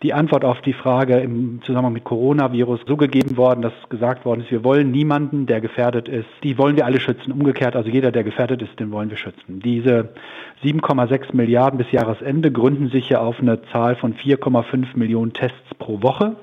die 0.04 0.14
Antwort 0.14 0.46
auf 0.46 0.62
die 0.62 0.74
Frage 0.74 1.18
im 1.18 1.62
Zusammenhang 1.64 1.94
mit 1.94 2.04
Coronavirus 2.04 2.82
so 2.88 2.98
gegeben 2.98 3.36
worden, 3.36 3.62
dass 3.62 3.74
gesagt 3.90 4.26
worden 4.26 4.42
ist, 4.42 4.52
wir 4.52 4.64
wollen 4.64 4.92
niemanden, 4.92 5.48
der 5.48 5.60
gefährdet 5.60 6.08
ist, 6.08 6.30
die 6.44 6.58
wollen 6.58 6.76
wir 6.76 6.86
alle 6.86 7.00
schützen. 7.00 7.32
Umgekehrt, 7.32 7.76
also 7.76 7.90
jeder, 7.90 8.12
der 8.12 8.24
gefährdet 8.24 8.62
ist, 8.62 8.80
den 8.80 8.92
wollen 8.92 9.10
wir 9.10 9.18
schützen. 9.18 9.60
Diese 9.60 10.10
7,6 10.64 11.36
Milliarden 11.36 11.80
bis 11.80 11.92
Jahresende 11.92 12.52
gründen 12.52 12.90
sich 12.90 13.10
ja 13.10 13.22
auf 13.22 13.40
eine 13.40 13.62
Zahl 13.72 13.96
von 13.96 14.14
4,5 14.14 14.96
Millionen 14.96 15.34
Tests 15.34 15.74
pro 15.80 16.02
Woche 16.04 16.36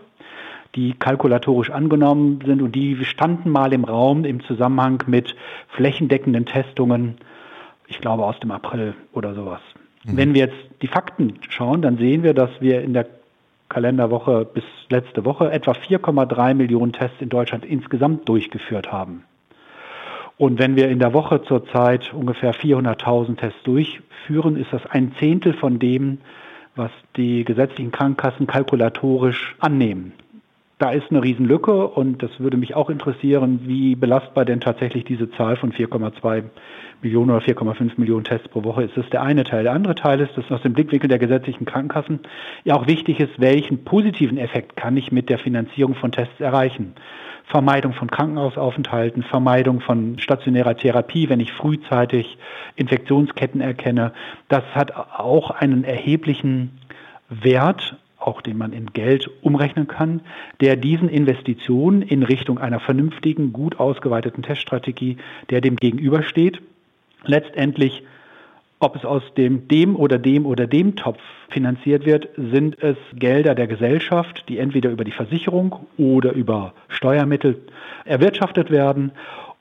die 0.75 0.93
kalkulatorisch 0.93 1.71
angenommen 1.71 2.41
sind 2.45 2.61
und 2.61 2.75
die 2.75 3.05
standen 3.05 3.51
mal 3.51 3.73
im 3.73 3.85
Raum 3.85 4.25
im 4.25 4.43
Zusammenhang 4.45 5.03
mit 5.07 5.35
flächendeckenden 5.69 6.47
Testungen, 6.47 7.17
ich 7.87 8.01
glaube 8.01 8.25
aus 8.25 8.39
dem 8.41 8.51
April 8.51 8.95
oder 9.13 9.35
sowas. 9.35 9.61
Mhm. 10.05 10.17
Wenn 10.17 10.35
wir 10.35 10.47
jetzt 10.47 10.57
die 10.83 10.89
Fakten 10.89 11.35
schauen, 11.49 11.83
dann 11.83 11.99
sehen 11.99 12.23
wir, 12.23 12.35
dass 12.35 12.51
wir 12.61 12.83
in 12.83 12.93
der 12.93 13.07
Kalenderwoche 13.75 14.45
bis 14.45 14.63
letzte 14.89 15.25
Woche 15.25 15.51
etwa 15.51 15.73
4,3 15.73 16.55
Millionen 16.55 16.93
Tests 16.93 17.21
in 17.21 17.29
Deutschland 17.29 17.65
insgesamt 17.65 18.29
durchgeführt 18.29 18.93
haben. 18.93 19.25
Und 20.39 20.61
wenn 20.61 20.77
wir 20.77 20.89
in 20.89 21.01
der 21.01 21.13
Woche 21.13 21.43
zurzeit 21.43 22.15
ungefähr 22.15 22.55
400.000 22.55 23.37
Tests 23.37 23.61
durchführen, 23.65 24.55
ist 24.55 24.73
das 24.73 24.87
ein 24.87 25.13
Zehntel 25.19 25.55
von 25.55 25.81
dem, 25.81 26.19
was 26.77 26.93
die 27.17 27.45
gesetzlichen 27.45 27.91
Krankenkassen 27.91 28.47
kalkulatorisch 28.47 29.57
annehmen. 29.59 30.13
Da 30.79 30.91
ist 30.91 31.11
eine 31.11 31.23
Riesenlücke 31.23 31.87
und 31.87 32.23
das 32.23 32.41
würde 32.41 32.57
mich 32.57 32.75
auch 32.75 32.91
interessieren, 32.91 33.61
wie 33.65 33.95
belastbar 33.95 34.45
denn 34.45 34.61
tatsächlich 34.61 35.05
diese 35.05 35.31
Zahl 35.31 35.57
von 35.57 35.73
4,2 35.73 36.43
Millionen 37.01 37.31
oder 37.31 37.45
4,5 37.45 37.93
Millionen 37.97 38.25
Tests 38.25 38.49
pro 38.49 38.65
Woche 38.65 38.83
ist. 38.83 38.97
Das 38.97 39.05
ist 39.05 39.13
der 39.13 39.23
eine 39.23 39.45
Teil. 39.45 39.63
Der 39.63 39.73
andere 39.73 39.95
Teil 39.95 40.21
ist, 40.21 40.37
dass 40.37 40.51
aus 40.51 40.63
dem 40.63 40.73
Blickwinkel 40.73 41.09
der 41.09 41.21
gesetzlichen 41.21 41.65
Krankenkassen 41.65 42.21
ja 42.65 42.75
auch 42.75 42.89
wichtig 42.89 43.21
ist, 43.21 43.39
welchen 43.39 43.85
positiven 43.85 44.37
Effekt 44.37 44.75
kann 44.77 44.97
ich 44.97 45.13
mit 45.13 45.29
der 45.29 45.39
Finanzierung 45.39 45.95
von 45.95 46.11
Tests 46.11 46.41
erreichen. 46.41 46.95
Vermeidung 47.47 47.93
von 47.93 48.11
Krankenhausaufenthalten, 48.11 49.23
Vermeidung 49.23 49.81
von 49.81 50.19
stationärer 50.19 50.77
Therapie, 50.77 51.29
wenn 51.29 51.41
ich 51.41 51.53
frühzeitig 51.53 52.39
Infektionsketten 52.75 53.61
erkenne. 53.61 54.13
Das 54.49 54.65
hat 54.75 54.93
auch 54.97 55.51
einen 55.51 55.85
erheblichen 55.85 56.79
Wert 57.29 57.97
auch 58.27 58.41
den 58.41 58.57
man 58.57 58.73
in 58.73 58.87
Geld 58.93 59.31
umrechnen 59.43 59.87
kann, 59.87 60.21
der 60.61 60.77
diesen 60.77 61.09
Investitionen 61.09 62.03
in 62.03 62.23
Richtung 62.23 62.59
einer 62.59 62.81
vernünftigen, 62.81 63.53
gut 63.53 63.79
ausgeweiteten 63.79 64.43
Teststrategie, 64.43 65.19
der 65.51 65.61
dem 65.61 65.77
gegenübersteht. 65.77 66.61
Letztendlich, 67.25 68.03
ob 68.79 68.97
es 68.97 69.05
aus 69.05 69.23
dem, 69.37 69.69
dem 69.69 69.97
oder 69.97 70.19
dem 70.19 70.47
oder 70.47 70.67
dem 70.67 70.97
Topf 70.97 71.21
finanziert 71.49 72.07
wird, 72.07 72.29
sind 72.37 72.83
es 72.83 72.97
Gelder 73.15 73.55
der 73.55 73.67
Gesellschaft, 73.67 74.45
die 74.49 74.59
entweder 74.59 74.91
über 74.91 75.05
die 75.05 75.13
Versicherung 75.13 75.87
oder 75.97 76.33
über 76.33 76.75
Steuermittel 76.89 77.61
erwirtschaftet 78.05 78.71
werden 78.71 79.13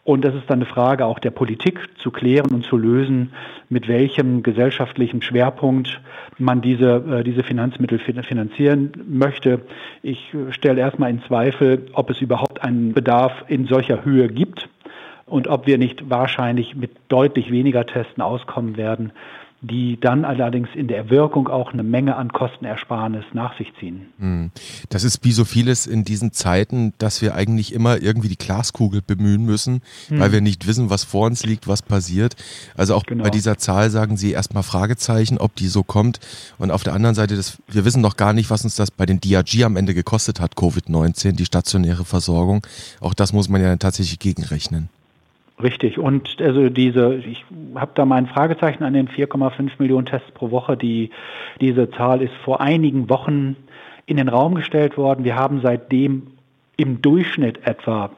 und 0.06 0.26
das 0.26 0.36
ist 0.36 0.50
dann 0.50 0.60
eine 0.60 0.66
Frage 0.66 1.06
auch 1.06 1.20
der 1.20 1.32
Politik 1.32 1.80
zu 1.98 2.12
klären 2.12 2.52
und 2.52 2.66
zu 2.66 2.78
lösen, 2.78 3.34
mit 3.70 3.88
welchem 3.88 4.44
gesellschaftlichen 4.44 5.22
Schwerpunkt 5.22 6.02
man 6.38 6.62
diese, 6.62 7.20
äh, 7.20 7.24
diese 7.24 7.44
Finanzmittel 7.44 8.00
finanzieren 8.00 8.92
möchte. 9.08 9.62
Ich 10.02 10.36
stelle 10.50 10.82
erstmal 10.82 11.10
in 11.10 11.24
Zweifel, 11.24 11.86
ob 11.94 12.10
es 12.10 12.20
überhaupt 12.20 12.62
einen 12.64 12.94
Bedarf 12.94 13.46
in 13.48 13.66
solcher 13.66 14.04
Höhe 14.04 14.28
gibt 14.28 14.68
und 15.26 15.48
ob 15.48 15.68
wir 15.68 15.78
nicht 15.78 16.10
wahrscheinlich 16.10 16.76
mit 16.76 16.92
deutlich 17.08 17.50
weniger 17.50 17.86
Testen 17.86 18.22
auskommen 18.22 18.76
werden, 18.76 19.14
die 19.64 19.98
dann 20.00 20.26
allerdings 20.26 20.68
in 20.76 20.90
der 20.90 21.10
Wirkung 21.10 21.48
auch 21.48 21.72
eine 21.72 21.84
Menge 21.84 22.18
an 22.18 22.34
Kostenersparnis 22.34 23.24
nach 23.32 23.58
sich 23.58 23.72
ziehen. 23.80 24.08
Hm. 24.20 24.52
Das 24.90 25.06
ist 25.06 25.24
wie 25.24 25.32
so 25.32 25.46
vieles 25.46 25.88
in 25.88 26.04
diesen 26.04 26.34
Zeiten, 26.34 26.94
dass 26.98 27.22
wir 27.22 27.34
eigentlich 27.34 27.74
immer 27.74 28.02
irgendwie 28.02 28.28
die 28.28 28.38
Glaskugel 28.38 29.02
bemühen 29.02 29.46
müssen, 29.46 29.82
hm. 30.10 30.20
weil 30.20 30.34
wir 30.34 30.42
nicht 30.42 30.68
wissen, 30.68 30.90
was 30.90 31.06
vor 31.06 31.28
uns 31.28 31.46
liegt, 31.46 31.68
was 31.68 31.82
passiert. 31.82 32.36
Also 32.76 32.94
auch 32.94 33.04
genau. 33.04 33.24
bei 33.24 33.30
dieser 33.30 33.58
Zahl 33.58 33.90
sagen 33.90 34.18
Sie 34.18 34.32
erstmal 34.32 34.64
Fragezeichen, 34.64 35.38
ob 35.38 35.56
die 35.56 35.68
so 35.68 35.84
kommt. 35.84 36.20
Und 36.58 36.70
auf 36.70 36.84
der 36.84 36.94
anderen 36.94 37.16
Seite, 37.16 37.38
das, 37.38 37.58
wir 37.68 37.86
wissen 37.86 38.02
noch 38.02 38.18
gar 38.18 38.34
nicht, 38.34 38.50
was 38.50 38.66
uns 38.66 38.76
das 38.76 38.92
bei 38.92 39.06
den 39.06 39.22
DRG 39.22 39.64
am 39.64 39.78
Ende 39.78 39.94
gekostet 39.94 40.42
hat, 40.42 40.56
Covid-19, 40.56 41.38
die 41.38 41.46
stationäre 41.46 42.04
Versorgung. 42.04 42.68
Auch 43.00 43.14
das 43.14 43.32
muss 43.32 43.48
man 43.48 43.62
ja 43.62 43.74
tatsächlich 43.78 44.20
gegenrechnen. 44.20 44.90
Richtig. 45.62 46.00
Und 46.00 46.42
also 46.42 46.70
diese, 46.70 47.16
ich 47.16 47.46
habe 47.76 47.92
da 47.94 48.06
mein 48.06 48.28
Fragezeichen 48.28 48.84
an 48.84 48.94
den 48.94 49.08
4,5 49.08 49.72
Millionen 49.78 50.06
Tests 50.06 50.32
pro 50.32 50.52
Woche. 50.52 50.76
Die, 50.76 51.12
diese 51.62 51.90
Zahl 51.92 52.22
ist 52.22 52.34
vor 52.44 52.60
einigen 52.60 53.10
Wochen 53.10 53.56
in 54.06 54.18
den 54.18 54.30
Raum 54.30 54.56
gestellt 54.56 54.98
worden. 54.98 55.24
Wir 55.24 55.36
haben 55.36 55.62
seitdem 55.62 56.28
im 56.76 57.02
Durchschnitt 57.02 57.66
etwa 57.68 58.10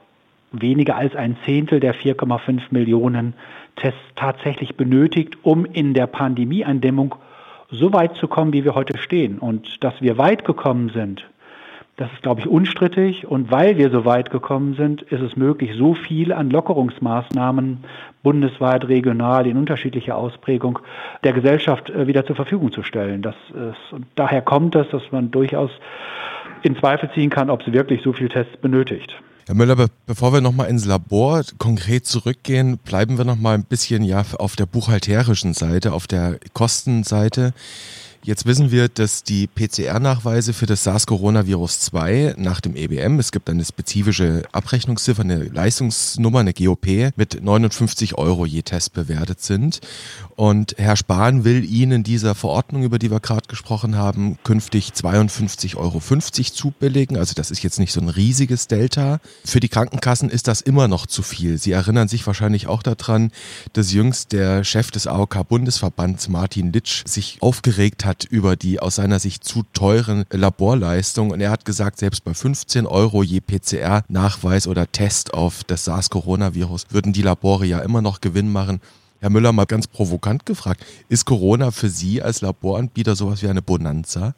weniger 0.52 0.96
als 0.96 1.16
ein 1.16 1.36
Zehntel 1.44 1.80
der 1.80 1.94
4,5 1.94 2.62
Millionen 2.72 3.34
Tests 3.76 4.00
tatsächlich 4.16 4.76
benötigt, 4.78 5.38
um 5.44 5.66
in 5.66 5.94
der 5.94 6.08
Pandemieeindämmung 6.08 7.16
so 7.70 7.92
weit 7.92 8.16
zu 8.16 8.28
kommen, 8.28 8.54
wie 8.54 8.64
wir 8.64 8.76
heute 8.76 8.98
stehen. 8.98 9.40
Und 9.40 9.84
dass 9.84 10.02
wir 10.02 10.18
weit 10.18 10.46
gekommen 10.46 10.90
sind, 10.94 11.26
das 11.98 12.12
ist, 12.12 12.24
glaube 12.24 12.42
ich, 12.42 12.48
unstrittig. 12.48 13.26
Und 13.26 13.52
weil 13.52 13.78
wir 13.78 13.90
so 13.90 14.06
weit 14.06 14.30
gekommen 14.30 14.76
sind, 14.76 15.02
ist 15.04 15.22
es 15.22 15.36
möglich, 15.36 15.72
so 15.78 15.94
viel 15.94 16.34
an 16.34 16.50
Lockerungsmaßnahmen 16.50 17.84
bundesweit, 18.22 18.88
regional, 18.88 19.48
in 19.48 19.58
unterschiedlicher 19.58 20.18
Ausprägung 20.18 20.80
der 21.24 21.34
Gesellschaft 21.34 21.90
äh, 21.90 22.08
wieder 22.08 22.26
zur 22.26 22.36
Verfügung 22.36 22.72
zu 22.72 22.84
stellen. 22.84 23.22
Das 23.22 23.36
ist, 23.50 23.94
und 23.94 24.06
daher 24.16 24.42
kommt 24.42 24.76
es, 24.76 24.90
dass 24.90 25.04
man 25.12 25.32
durchaus 25.32 25.72
in 26.64 26.76
Zweifel 26.78 27.10
ziehen 27.14 27.30
kann, 27.30 27.50
ob 27.50 27.62
es 27.62 27.72
wirklich 27.72 28.02
so 28.04 28.12
viel 28.12 28.28
Tests 28.28 28.58
benötigt. 28.58 29.16
Herr 29.48 29.54
Müller, 29.54 29.76
be 29.76 29.88
bevor 30.08 30.34
wir 30.34 30.42
nochmal 30.42 30.70
ins 30.70 30.86
Labor 30.86 31.44
konkret 31.60 32.08
zurückgehen, 32.08 32.80
bleiben 32.80 33.20
wir 33.20 33.26
nochmal 33.26 33.54
ein 33.54 33.64
bisschen 33.64 34.04
ja 34.04 34.24
auf 34.40 34.56
der 34.56 34.66
buchhalterischen 34.66 35.54
Seite, 35.54 35.94
auf 35.94 36.08
der 36.08 36.40
Kostenseite. 36.54 37.54
Jetzt 38.26 38.48
wissen 38.48 38.72
wir, 38.72 38.90
dass 38.90 39.22
die 39.22 39.46
PCR-Nachweise 39.46 40.54
für 40.54 40.66
das 40.66 40.84
SARS-Coronavirus 40.84 41.82
2 41.82 42.34
nach 42.40 42.60
dem 42.60 42.76
EBM, 42.76 43.20
es 43.20 43.32
gibt 43.32 43.52
eine 43.52 43.64
spezifische 43.64 44.42
Abrechnungsziffer, 44.52 45.22
eine 45.22 45.44
Leistungsnummer, 45.44 46.40
eine 46.40 46.54
GOP, 46.54 47.12
mit 47.18 47.44
59 47.44 48.18
Euro 48.18 48.48
je 48.48 48.64
Test 48.64 48.94
bewertet 48.94 49.44
sind. 49.44 49.80
Und 50.36 50.74
Herr 50.80 50.96
Spahn 50.96 51.44
will 51.44 51.64
Ihnen 51.64 52.02
dieser 52.02 52.34
Verordnung, 52.34 52.82
über 52.82 52.98
die 52.98 53.12
wir 53.12 53.20
gerade 53.20 53.48
gesprochen 53.48 53.96
haben, 53.96 54.40
künftig 54.44 54.94
52,50 54.96 55.76
Euro 55.78 56.02
zubilligen. 56.52 57.18
Also 57.18 57.36
das 57.36 57.52
ist 57.52 57.62
jetzt 57.62 57.78
nicht 57.78 57.94
so 57.94 58.02
ein 58.02 58.10
riesiges 58.10 58.68
Delta. 58.68 59.20
Für 59.46 59.60
die 59.60 59.70
Krankenkassen 59.70 60.32
ist 60.32 60.48
das 60.48 60.62
immer 60.62 60.88
noch 60.88 61.06
zu 61.06 61.22
viel. 61.22 61.60
Sie 61.60 61.74
erinnern 61.74 62.08
sich 62.08 62.26
wahrscheinlich 62.26 62.66
auch 62.66 62.82
daran, 62.82 63.32
dass 63.74 63.94
jüngst 63.94 64.32
der 64.32 64.64
Chef 64.64 64.90
des 64.90 65.06
AOK-Bundesverbands 65.06 66.28
Martin 66.28 66.74
Litsch 66.74 67.04
sich 67.06 67.38
aufgeregt 67.42 68.04
hat, 68.04 68.15
hat 68.16 68.24
über 68.32 68.56
die 68.56 68.80
aus 68.80 68.96
seiner 68.96 69.20
Sicht 69.20 69.44
zu 69.44 69.64
teuren 69.74 70.26
Laborleistungen. 70.32 71.34
Und 71.34 71.42
er 71.42 71.52
hat 71.52 71.66
gesagt, 71.66 71.98
selbst 71.98 72.24
bei 72.24 72.34
15 72.34 72.86
Euro 72.86 73.24
je 73.24 73.42
PCR-Nachweis 73.42 74.68
oder 74.68 74.90
Test 74.90 75.34
auf 75.34 75.64
das 75.66 75.86
SARS-Coronavirus 75.86 76.88
würden 76.92 77.12
die 77.12 77.22
Labore 77.22 77.66
ja 77.66 77.80
immer 77.80 78.02
noch 78.02 78.22
Gewinn 78.22 78.52
machen. 78.52 78.80
Herr 79.20 79.30
Müller, 79.30 79.52
mal 79.52 79.66
ganz 79.66 79.88
provokant 79.88 80.46
gefragt, 80.46 80.86
ist 81.10 81.26
Corona 81.26 81.72
für 81.72 81.90
Sie 81.90 82.22
als 82.22 82.42
Laboranbieter 82.42 83.16
sowas 83.16 83.44
wie 83.44 83.50
eine 83.50 83.62
Bonanza? 83.62 84.34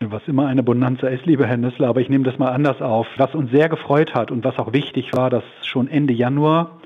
Was 0.00 0.22
immer 0.26 0.46
eine 0.46 0.62
Bonanza 0.62 1.08
ist, 1.08 1.26
lieber 1.26 1.46
Herr 1.46 1.56
Nüssler, 1.56 1.88
aber 1.88 2.00
ich 2.00 2.08
nehme 2.08 2.24
das 2.24 2.38
mal 2.38 2.50
anders 2.50 2.80
auf. 2.80 3.06
Was 3.16 3.34
uns 3.34 3.50
sehr 3.50 3.68
gefreut 3.68 4.14
hat 4.14 4.30
und 4.30 4.44
was 4.44 4.58
auch 4.58 4.72
wichtig 4.72 5.12
war, 5.12 5.30
dass 5.30 5.44
schon 5.62 5.88
Ende 5.88 6.14
Januar 6.14 6.78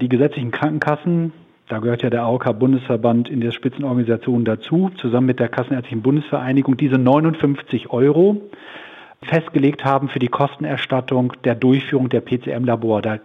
die 0.00 0.08
gesetzlichen 0.08 0.50
Krankenkassen 0.50 1.32
da 1.70 1.78
gehört 1.78 2.02
ja 2.02 2.10
der 2.10 2.24
AOK-Bundesverband 2.24 3.30
in 3.30 3.40
der 3.40 3.52
Spitzenorganisation 3.52 4.44
dazu, 4.44 4.90
zusammen 4.96 5.28
mit 5.28 5.38
der 5.38 5.48
Kassenärztlichen 5.48 6.02
Bundesvereinigung, 6.02 6.76
diese 6.76 6.98
59 6.98 7.90
Euro 7.90 8.40
festgelegt 9.22 9.84
haben 9.84 10.08
für 10.08 10.18
die 10.18 10.28
Kostenerstattung 10.28 11.34
der 11.44 11.54
Durchführung 11.54 12.08
der 12.08 12.22
PCM-Labor. 12.22 13.02
Da 13.02 13.18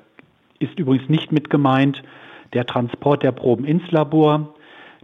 ist 0.59 0.77
übrigens 0.77 1.09
nicht 1.09 1.31
mit 1.31 1.49
gemeint 1.49 2.03
der 2.53 2.67
Transport 2.67 3.23
der 3.23 3.31
Proben 3.31 3.65
ins 3.65 3.89
Labor, 3.89 4.53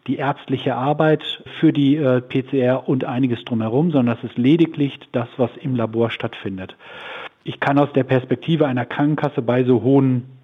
die 0.06 0.18
ärztliche 0.18 0.76
Arbeit 0.76 1.24
für 1.60 1.74
die 1.74 1.96
äh, 1.96 2.22
PCR 2.22 2.88
und 2.88 3.06
einiges 3.06 3.44
drumherum, 3.44 3.90
sondern 3.90 4.18
das 4.18 4.24
ist 4.24 4.38
lediglich 4.38 5.00
das, 5.14 5.28
was 5.38 5.50
im 5.60 5.76
Labor 5.76 6.12
stattfindet. 6.12 6.76
Ich 7.44 7.60
kann 7.60 7.80
aus 7.80 7.92
der 7.94 8.04
Perspektive 8.04 8.68
einer 8.68 8.86
Krankenkasse 8.86 9.42
bei 9.42 9.64
so 9.64 9.82
hohen 9.82 10.41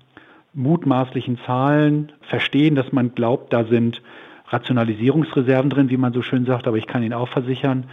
mutmaßlichen 0.57 1.37
Zahlen 1.45 2.11
verstehen, 2.21 2.75
dass 2.75 2.91
man 2.91 3.13
glaubt, 3.13 3.53
da 3.53 3.65
sind 3.65 4.01
Rationalisierungsreserven 4.49 5.69
drin, 5.69 5.89
wie 5.89 5.97
man 5.97 6.13
so 6.13 6.23
schön 6.23 6.45
sagt, 6.45 6.67
aber 6.67 6.77
ich 6.77 6.87
kann 6.87 7.03
Ihnen 7.03 7.13
auch 7.13 7.27
versichern, 7.27 7.85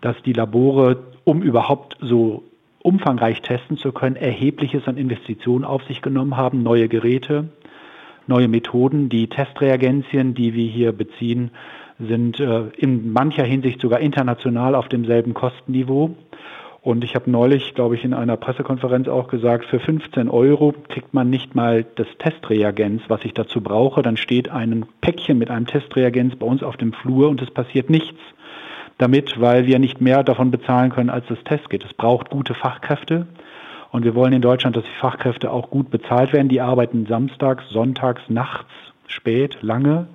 dass 0.00 0.16
die 0.22 0.32
Labore, 0.32 1.02
um 1.24 1.42
überhaupt 1.42 1.96
so 2.00 2.44
umfangreich 2.82 3.42
testen 3.42 3.76
zu 3.76 3.92
können, 3.92 4.16
erhebliches 4.16 4.86
an 4.86 4.96
Investitionen 4.96 5.64
auf 5.64 5.82
sich 5.84 6.00
genommen 6.00 6.36
haben, 6.36 6.62
neue 6.62 6.88
Geräte, 6.88 7.48
neue 8.26 8.48
Methoden. 8.48 9.08
Die 9.08 9.28
Testreagenzien, 9.28 10.34
die 10.34 10.54
wir 10.54 10.66
hier 10.66 10.92
beziehen, 10.92 11.50
sind 11.98 12.38
äh, 12.40 12.68
in 12.76 13.12
mancher 13.12 13.44
Hinsicht 13.44 13.80
sogar 13.80 14.00
international 14.00 14.74
auf 14.74 14.88
demselben 14.88 15.34
Kostenniveau. 15.34 16.16
Und 16.82 17.04
ich 17.04 17.14
habe 17.14 17.30
neulich, 17.30 17.74
glaube 17.74 17.94
ich, 17.94 18.04
in 18.04 18.12
einer 18.12 18.36
Pressekonferenz 18.36 19.06
auch 19.06 19.28
gesagt, 19.28 19.66
für 19.66 19.78
15 19.78 20.28
Euro 20.28 20.74
kriegt 20.88 21.14
man 21.14 21.30
nicht 21.30 21.54
mal 21.54 21.84
das 21.94 22.08
Testreagenz, 22.18 23.02
was 23.06 23.24
ich 23.24 23.34
dazu 23.34 23.60
brauche. 23.60 24.02
Dann 24.02 24.16
steht 24.16 24.48
ein 24.48 24.84
Päckchen 25.00 25.38
mit 25.38 25.48
einem 25.48 25.66
Testreagenz 25.66 26.34
bei 26.34 26.46
uns 26.46 26.64
auf 26.64 26.76
dem 26.76 26.92
Flur 26.92 27.28
und 27.28 27.40
es 27.40 27.52
passiert 27.52 27.88
nichts 27.88 28.18
damit, 28.98 29.40
weil 29.40 29.66
wir 29.66 29.78
nicht 29.78 30.00
mehr 30.00 30.24
davon 30.24 30.50
bezahlen 30.50 30.90
können, 30.90 31.08
als 31.08 31.24
das 31.28 31.42
Test 31.44 31.70
geht. 31.70 31.84
Es 31.84 31.94
braucht 31.94 32.30
gute 32.30 32.54
Fachkräfte. 32.54 33.28
Und 33.92 34.04
wir 34.04 34.16
wollen 34.16 34.32
in 34.32 34.42
Deutschland, 34.42 34.76
dass 34.76 34.84
die 34.84 35.00
Fachkräfte 35.00 35.52
auch 35.52 35.70
gut 35.70 35.90
bezahlt 35.90 36.32
werden. 36.32 36.48
Die 36.48 36.60
arbeiten 36.60 37.06
samstags, 37.06 37.62
sonntags, 37.70 38.22
nachts, 38.28 38.70
spät, 39.06 39.58
lange. 39.60 40.08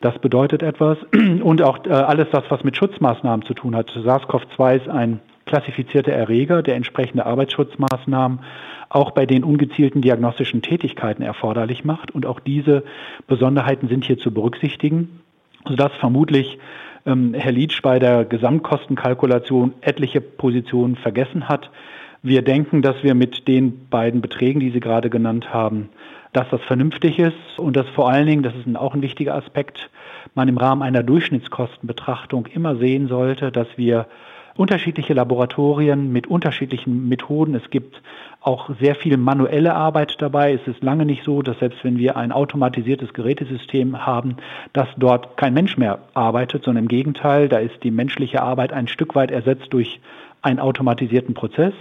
Das 0.00 0.18
bedeutet 0.20 0.62
etwas. 0.62 0.96
Und 1.12 1.60
auch 1.60 1.84
äh, 1.84 1.90
alles 1.90 2.28
das, 2.32 2.44
was 2.48 2.64
mit 2.64 2.76
Schutzmaßnahmen 2.78 3.44
zu 3.44 3.52
tun 3.52 3.76
hat. 3.76 3.90
SARS-CoV-2 3.90 4.76
ist 4.76 4.88
ein 4.88 5.20
klassifizierter 5.52 6.12
Erreger, 6.12 6.62
der 6.62 6.76
entsprechende 6.76 7.26
Arbeitsschutzmaßnahmen 7.26 8.40
auch 8.88 9.10
bei 9.10 9.26
den 9.26 9.44
ungezielten 9.44 10.00
diagnostischen 10.00 10.62
Tätigkeiten 10.62 11.22
erforderlich 11.22 11.84
macht. 11.84 12.10
Und 12.10 12.24
auch 12.24 12.40
diese 12.40 12.84
Besonderheiten 13.26 13.88
sind 13.88 14.06
hier 14.06 14.16
zu 14.16 14.32
berücksichtigen, 14.32 15.20
sodass 15.68 15.92
vermutlich 16.00 16.58
ähm, 17.04 17.34
Herr 17.34 17.52
Lietsch 17.52 17.82
bei 17.82 17.98
der 17.98 18.24
Gesamtkostenkalkulation 18.24 19.74
etliche 19.82 20.22
Positionen 20.22 20.96
vergessen 20.96 21.50
hat. 21.50 21.70
Wir 22.22 22.40
denken, 22.40 22.80
dass 22.80 23.02
wir 23.02 23.14
mit 23.14 23.46
den 23.46 23.88
beiden 23.90 24.22
Beträgen, 24.22 24.60
die 24.60 24.70
Sie 24.70 24.80
gerade 24.80 25.10
genannt 25.10 25.52
haben, 25.52 25.90
dass 26.32 26.48
das 26.50 26.62
vernünftig 26.62 27.18
ist 27.18 27.58
und 27.58 27.76
dass 27.76 27.88
vor 27.90 28.08
allen 28.08 28.26
Dingen, 28.26 28.42
das 28.42 28.54
ist 28.54 28.74
auch 28.74 28.94
ein 28.94 29.02
wichtiger 29.02 29.34
Aspekt, 29.34 29.90
man 30.34 30.48
im 30.48 30.56
Rahmen 30.56 30.80
einer 30.80 31.02
Durchschnittskostenbetrachtung 31.02 32.46
immer 32.46 32.76
sehen 32.76 33.08
sollte, 33.08 33.52
dass 33.52 33.68
wir 33.76 34.06
unterschiedliche 34.54 35.14
Laboratorien 35.14 36.12
mit 36.12 36.26
unterschiedlichen 36.26 37.08
Methoden. 37.08 37.54
Es 37.54 37.70
gibt 37.70 38.02
auch 38.40 38.70
sehr 38.80 38.94
viel 38.94 39.16
manuelle 39.16 39.74
Arbeit 39.74 40.16
dabei. 40.18 40.52
Es 40.52 40.66
ist 40.66 40.82
lange 40.82 41.06
nicht 41.06 41.24
so, 41.24 41.42
dass 41.42 41.58
selbst 41.58 41.84
wenn 41.84 41.98
wir 41.98 42.16
ein 42.16 42.32
automatisiertes 42.32 43.12
Gerätesystem 43.12 44.04
haben, 44.04 44.36
dass 44.72 44.88
dort 44.96 45.36
kein 45.36 45.54
Mensch 45.54 45.76
mehr 45.76 46.00
arbeitet, 46.14 46.64
sondern 46.64 46.84
im 46.84 46.88
Gegenteil, 46.88 47.48
da 47.48 47.58
ist 47.58 47.82
die 47.82 47.90
menschliche 47.90 48.42
Arbeit 48.42 48.72
ein 48.72 48.88
Stück 48.88 49.14
weit 49.14 49.30
ersetzt 49.30 49.72
durch 49.72 50.00
einen 50.42 50.58
automatisierten 50.58 51.34
Prozess 51.34 51.72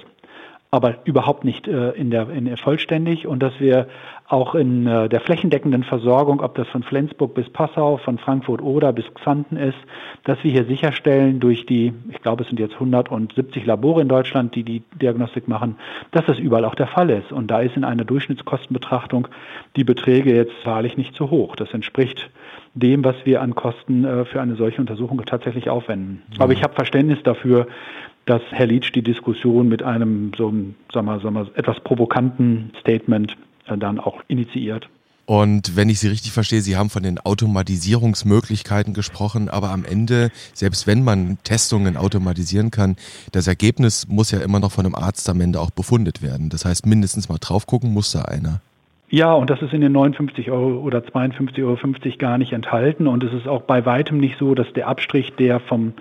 aber 0.74 1.00
überhaupt 1.04 1.44
nicht 1.44 1.68
äh, 1.68 1.92
in 1.92 2.12
der, 2.12 2.30
in 2.30 2.56
vollständig 2.56 3.28
und 3.28 3.44
dass 3.44 3.60
wir 3.60 3.88
auch 4.30 4.56
in 4.56 4.88
äh, 4.88 5.10
der 5.10 5.20
flächendeckenden 5.20 5.84
Versorgung, 5.84 6.40
ob 6.40 6.56
das 6.56 6.66
von 6.70 6.82
Flensburg 6.84 7.34
bis 7.34 7.50
Passau, 7.50 7.98
von 7.98 8.18
Frankfurt 8.18 8.62
oder 8.62 8.94
bis 8.94 9.04
Xanten 9.13 9.58
ist, 9.58 9.78
dass 10.24 10.42
wir 10.46 10.51
hier 10.51 10.63
sicherstellen 10.63 11.42
durch 11.42 11.66
die, 11.66 11.92
ich 12.10 12.22
glaube 12.22 12.44
es 12.44 12.48
sind 12.48 12.58
jetzt 12.58 12.75
170 12.75 13.66
Labore 13.66 14.01
in 14.01 14.08
Deutschland, 14.08 14.56
die 14.56 14.63
die 14.63 14.82
Diagnostik 15.01 15.50
machen, 15.50 15.75
dass 16.12 16.25
das 16.25 16.40
überall 16.40 16.63
auch 16.63 16.75
der 16.75 16.88
Fall 16.88 17.10
ist. 17.10 17.34
Und 17.34 17.51
da 17.51 17.60
ist 17.60 17.75
in 17.75 17.84
einer 17.84 18.06
Durchschnittskostenbetrachtung 18.06 19.28
die 19.75 19.84
Beträge 19.84 20.34
jetzt 20.34 20.56
wahrlich 20.63 20.96
nicht 20.96 21.16
zu 21.16 21.30
hoch. 21.30 21.58
Das 21.58 21.74
entspricht 21.74 22.30
dem, 22.74 23.04
was 23.04 23.16
wir 23.25 23.42
an 23.42 23.56
Kosten 23.56 24.06
äh, 24.06 24.24
für 24.24 24.40
eine 24.40 24.56
solche 24.56 24.80
Untersuchung 24.80 25.22
tatsächlich 25.25 25.70
aufwenden. 25.70 26.22
Mhm. 26.30 26.42
Aber 26.42 26.54
ich 26.54 26.63
habe 26.63 26.74
Verständnis 26.74 27.22
dafür, 27.24 27.67
dass 28.25 28.41
Herr 28.51 28.67
Lietsch 28.67 28.91
die 28.93 29.01
Diskussion 29.01 29.67
mit 29.67 29.84
einem 29.84 30.31
so 30.38 30.53
sagen 30.93 31.07
wir, 31.07 31.19
sagen 31.19 31.36
wir, 31.36 31.49
etwas 31.55 31.79
provokanten 31.81 32.71
Statement 32.79 33.36
äh, 33.67 33.77
dann 33.77 33.99
auch 33.99 34.21
initiiert. 34.27 34.89
Und 35.25 35.75
wenn 35.75 35.88
ich 35.88 35.99
Sie 35.99 36.10
richtig 36.10 36.31
verstehe, 36.31 36.62
Sie 36.62 36.75
haben 36.75 36.89
von 36.89 37.03
den 37.03 37.19
Automatisierungsmöglichkeiten 37.19 38.93
gesprochen, 38.93 39.49
aber 39.49 39.69
am 39.69 39.86
Ende, 39.86 40.29
selbst 40.53 40.88
wenn 40.88 41.03
man 41.03 41.38
Testungen 41.43 41.95
automatisieren 41.95 42.69
kann, 42.69 42.97
das 43.31 43.47
Ergebnis 43.47 44.07
muss 44.07 44.31
ja 44.31 44.39
immer 44.39 44.60
noch 44.60 44.71
von 44.71 44.86
einem 44.86 44.95
Arzt 44.95 45.29
am 45.29 45.39
Ende 45.39 45.62
auch 45.62 45.69
befundet 45.69 46.21
werden. 46.21 46.49
Das 46.49 46.65
heißt, 46.65 46.86
mindestens 46.86 47.29
mal 47.29 47.38
drauf 47.39 47.65
gucken 47.65 47.93
muss 47.93 48.12
da 48.12 48.23
einer. 48.23 48.62
Ja, 49.13 49.34
und 49.34 49.50
das 49.50 49.62
ist 49.62 49.74
in 49.74 49.82
den 49.82 49.91
59 49.91 50.52
Euro 50.52 50.80
oder 50.80 51.00
52,50 51.00 51.63
Euro 51.65 51.78
gar 52.17 52.38
nicht 52.38 52.54
enthalten. 52.54 53.08
Und 53.08 53.26
es 53.26 53.34
ist 53.34 53.45
auch 53.45 53.63
bei 53.63 53.86
weitem 53.86 54.19
nicht 54.19 54.38
so, 54.39 54.56
dass 54.56 54.71
der 54.71 54.88
Abstrich, 54.88 55.36
der 55.36 55.60
vom 55.60 55.95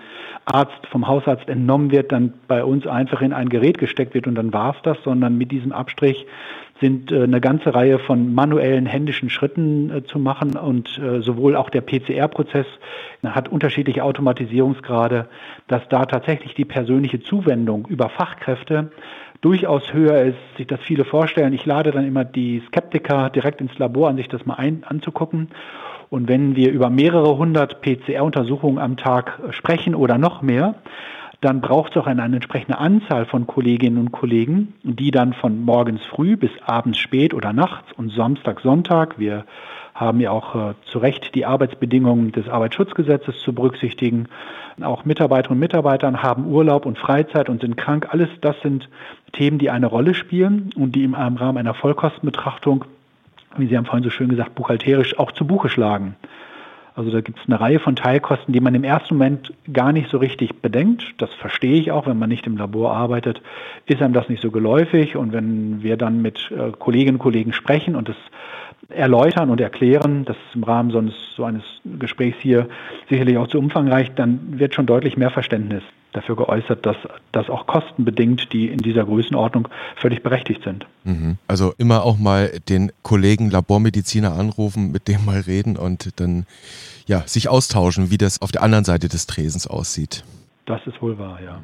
Arzt, 0.45 0.87
vom 0.93 1.09
Hausarzt 1.09 1.49
entnommen 1.49 1.91
wird, 1.91 2.13
dann 2.13 2.35
bei 2.47 2.63
uns 2.63 2.87
einfach 2.87 3.21
in 3.21 3.33
ein 3.33 3.49
Gerät 3.49 3.79
gesteckt 3.79 4.15
wird 4.15 4.29
und 4.29 4.37
dann 4.37 4.53
war 4.53 4.77
es 4.77 4.83
das, 4.83 4.97
sondern 5.03 5.37
mit 5.37 5.51
diesem 5.51 5.73
Abstrich 5.73 6.25
sind 6.81 7.11
äh, 7.11 7.25
eine 7.25 7.41
ganze 7.41 7.75
Reihe 7.75 7.99
von 7.99 8.33
manuellen 8.33 8.87
händischen 8.87 9.29
Schritten 9.29 9.91
äh, 9.91 10.05
zu 10.05 10.21
machen 10.21 10.57
und 10.57 10.97
äh, 10.99 11.21
sowohl 11.21 11.57
auch 11.57 11.69
der 11.69 11.83
PCR-Prozess 11.83 12.67
hat 13.25 13.49
unterschiedliche 13.49 14.05
Automatisierungsgrade, 14.05 15.29
dass 15.67 15.83
da 15.89 16.07
tatsächlich 16.07 16.55
die 16.55 16.65
persönliche 16.65 17.21
Zuwendung 17.21 17.87
über 17.89 18.09
Fachkräfte 18.09 18.93
durchaus 19.41 19.93
höher 19.93 20.23
ist, 20.23 20.39
sich 20.57 20.67
das 20.67 20.81
viele 20.81 21.05
vorstellen. 21.05 21.53
Ich 21.53 21.67
lade 21.67 21.91
dann 21.91 22.07
immer 22.07 22.25
die 22.25 22.63
Skeptiker 22.69 23.31
direkt 23.31 23.61
ins 23.61 23.77
Labor 23.79 24.09
an, 24.09 24.17
sich 24.17 24.29
das 24.29 24.45
mal 24.47 24.55
ein, 24.55 24.85
anzugucken. 24.85 25.49
Und 26.11 26.29
wenn 26.29 26.57
wir 26.57 26.73
über 26.73 26.91
mehrere 26.91 27.37
hundert 27.37 27.83
PCR-Untersuchungen 27.83 28.79
am 28.79 28.97
Tag 28.97 29.39
sprechen 29.51 29.95
oder 29.95 30.19
noch 30.19 30.43
mehr, 30.43 30.75
dann 31.41 31.61
braucht 31.61 31.93
es 31.93 32.03
auch 32.03 32.07
eine, 32.07 32.23
eine, 32.23 32.37
entsprechende 32.37 32.79
Anzahl 32.79 33.25
von 33.25 33.47
Kolleginnen 33.47 33.97
und 33.97 34.13
Kollegen, 34.13 34.75
die 34.83 35.11
dann 35.11 35.33
von 35.33 35.65
morgens 35.65 36.05
früh 36.05 36.37
bis 36.37 36.51
abends 36.67 36.99
spät 36.99 37.33
oder 37.33 37.53
nachts 37.53 37.93
und 37.97 38.13
Samstag, 38.13 38.61
Sonntag, 38.61 39.19
wir 39.19 39.47
haben 40.01 40.21
ja 40.21 40.31
auch 40.31 40.55
äh, 40.55 40.75
zu 40.87 40.99
Recht 40.99 41.35
die 41.35 41.45
Arbeitsbedingungen 41.45 42.33
des 42.33 42.49
Arbeitsschutzgesetzes 42.49 43.39
zu 43.41 43.53
berücksichtigen. 43.53 44.29
Auch 44.81 45.05
Mitarbeiterinnen 45.05 45.59
und 45.59 45.61
Mitarbeiter 45.61 46.11
haben 46.23 46.47
Urlaub 46.47 46.87
und 46.87 46.99
Freizeit 46.99 47.51
und 47.51 47.61
sind 47.61 47.77
krank. 47.77 48.09
Alles 48.11 48.31
das 48.41 48.57
sind 48.63 48.89
Themen, 49.33 49.59
die 49.59 49.71
eine 49.71 49.87
Rolle 49.87 50.15
spielen 50.15 50.71
und 50.75 50.97
die 50.97 51.05
im 51.05 51.15
Rahmen 51.15 51.59
einer 51.59 51.75
Vollkostenbetrachtung, 51.75 52.87
wie 53.57 53.67
Sie 53.67 53.77
haben 53.77 53.85
vorhin 53.85 54.05
so 54.05 54.11
schön 54.11 54.31
gesagt, 54.31 54.55
buchhalterisch 54.55 55.19
auch 55.19 55.33
zu 55.33 55.47
Buche 55.47 55.69
schlagen. 55.69 56.17
Also 56.95 57.11
da 57.11 57.21
gibt 57.21 57.39
es 57.39 57.47
eine 57.47 57.61
Reihe 57.61 57.79
von 57.79 57.95
Teilkosten, 57.95 58.53
die 58.53 58.61
man 58.61 58.75
im 58.75 58.85
ersten 58.85 59.15
Moment 59.15 59.53
gar 59.73 59.93
nicht 59.93 60.11
so 60.11 60.19
richtig 60.19 60.61
bedenkt. 60.61 61.05
Das 61.19 61.33
verstehe 61.35 61.79
ich 61.79 61.93
auch, 61.93 62.07
wenn 62.07 62.19
man 62.19 62.29
nicht 62.29 62.47
im 62.47 62.57
Labor 62.57 62.95
arbeitet, 62.95 63.43
ist 63.87 64.03
einem 64.03 64.13
das 64.13 64.29
nicht 64.29 64.43
so 64.43 64.51
geläufig. 64.51 65.17
Und 65.17 65.33
wenn 65.33 65.83
wir 65.83 65.97
dann 65.97 66.21
mit 66.21 66.51
äh, 66.51 66.73
Kolleginnen 66.73 67.17
und 67.17 67.23
Kollegen 67.23 67.53
sprechen 67.53 67.97
und 67.97 68.09
das 68.09 68.17
erläutern 68.91 69.51
und 69.51 69.61
erklären, 69.61 70.25
das 70.25 70.37
ist 70.37 70.57
im 70.57 70.65
Rahmen 70.65 70.91
so 70.91 70.99
eines, 70.99 71.15
so 71.37 71.45
eines 71.45 71.63
Gesprächs 71.99 72.39
hier 72.41 72.69
sicherlich 73.09 73.37
auch 73.37 73.49
zu 73.49 73.59
umfangreich, 73.59 74.13
dann 74.15 74.59
wird 74.59 74.75
schon 74.75 74.87
deutlich 74.87 75.17
mehr 75.17 75.31
Verständnis 75.31 75.83
dafür 76.13 76.37
geäußert, 76.37 76.85
dass 76.85 76.97
das 77.33 77.49
auch 77.49 77.67
kostenbedingt, 77.67 78.53
die 78.53 78.67
in 78.67 78.79
dieser 78.79 79.05
Größenordnung 79.05 79.69
völlig 79.97 80.23
berechtigt 80.23 80.65
sind. 80.65 80.87
Mhm. 81.05 81.39
Also 81.47 81.73
immer 81.79 82.05
auch 82.05 82.19
mal 82.19 82.61
den 82.69 82.91
Kollegen 83.03 83.51
Labormediziner 83.51 84.33
anrufen, 84.33 84.91
mit 84.91 85.09
dem 85.09 85.25
mal 85.25 85.41
reden 85.41 85.77
und 85.77 86.21
dann 86.21 86.47
ja, 87.07 87.23
sich 87.27 87.49
austauschen, 87.49 88.11
wie 88.11 88.19
das 88.19 88.43
auf 88.43 88.53
der 88.53 88.63
anderen 88.63 88.85
Seite 88.85 89.09
des 89.09 89.27
Tresens 89.27 89.67
aussieht. 89.67 90.25
Das 90.67 90.81
ist 90.87 91.01
wohl 91.01 91.19
wahr, 91.19 91.39
ja. 91.45 91.61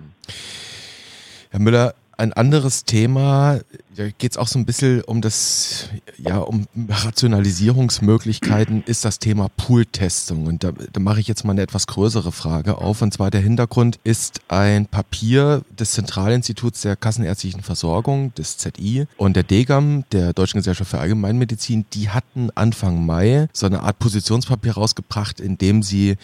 Herr 1.50 1.60
Müller, 1.60 1.94
ein 2.18 2.32
anderes 2.32 2.84
Thema, 2.84 3.60
da 3.94 4.08
geht 4.08 4.32
es 4.32 4.36
auch 4.38 4.48
so 4.48 4.58
ein 4.58 4.64
bisschen 4.64 5.02
um 5.02 5.20
das, 5.20 5.88
ja, 6.16 6.38
um 6.38 6.66
Rationalisierungsmöglichkeiten, 6.88 8.82
ist 8.84 9.04
das 9.04 9.18
Thema 9.18 9.48
Pool-Testung. 9.56 10.46
Und 10.46 10.64
da, 10.64 10.72
da 10.72 11.00
mache 11.00 11.20
ich 11.20 11.28
jetzt 11.28 11.44
mal 11.44 11.52
eine 11.52 11.62
etwas 11.62 11.86
größere 11.86 12.32
Frage 12.32 12.78
auf. 12.78 13.02
Und 13.02 13.12
zwar 13.12 13.30
der 13.30 13.42
Hintergrund 13.42 13.98
ist 14.02 14.40
ein 14.48 14.86
Papier 14.86 15.62
des 15.78 15.92
Zentralinstituts 15.92 16.82
der 16.82 16.96
Kassenärztlichen 16.96 17.62
Versorgung, 17.62 18.34
des 18.34 18.56
ZI, 18.56 19.06
und 19.18 19.36
der 19.36 19.42
DGAM, 19.42 20.04
der 20.12 20.32
Deutschen 20.32 20.58
Gesellschaft 20.58 20.90
für 20.90 20.98
Allgemeinmedizin, 20.98 21.84
die 21.92 22.08
hatten 22.08 22.50
Anfang 22.54 23.04
Mai 23.04 23.48
so 23.52 23.66
eine 23.66 23.82
Art 23.82 23.98
Positionspapier 23.98 24.72
rausgebracht, 24.72 25.38
in 25.40 25.58
dem 25.58 25.82
sie 25.82 26.16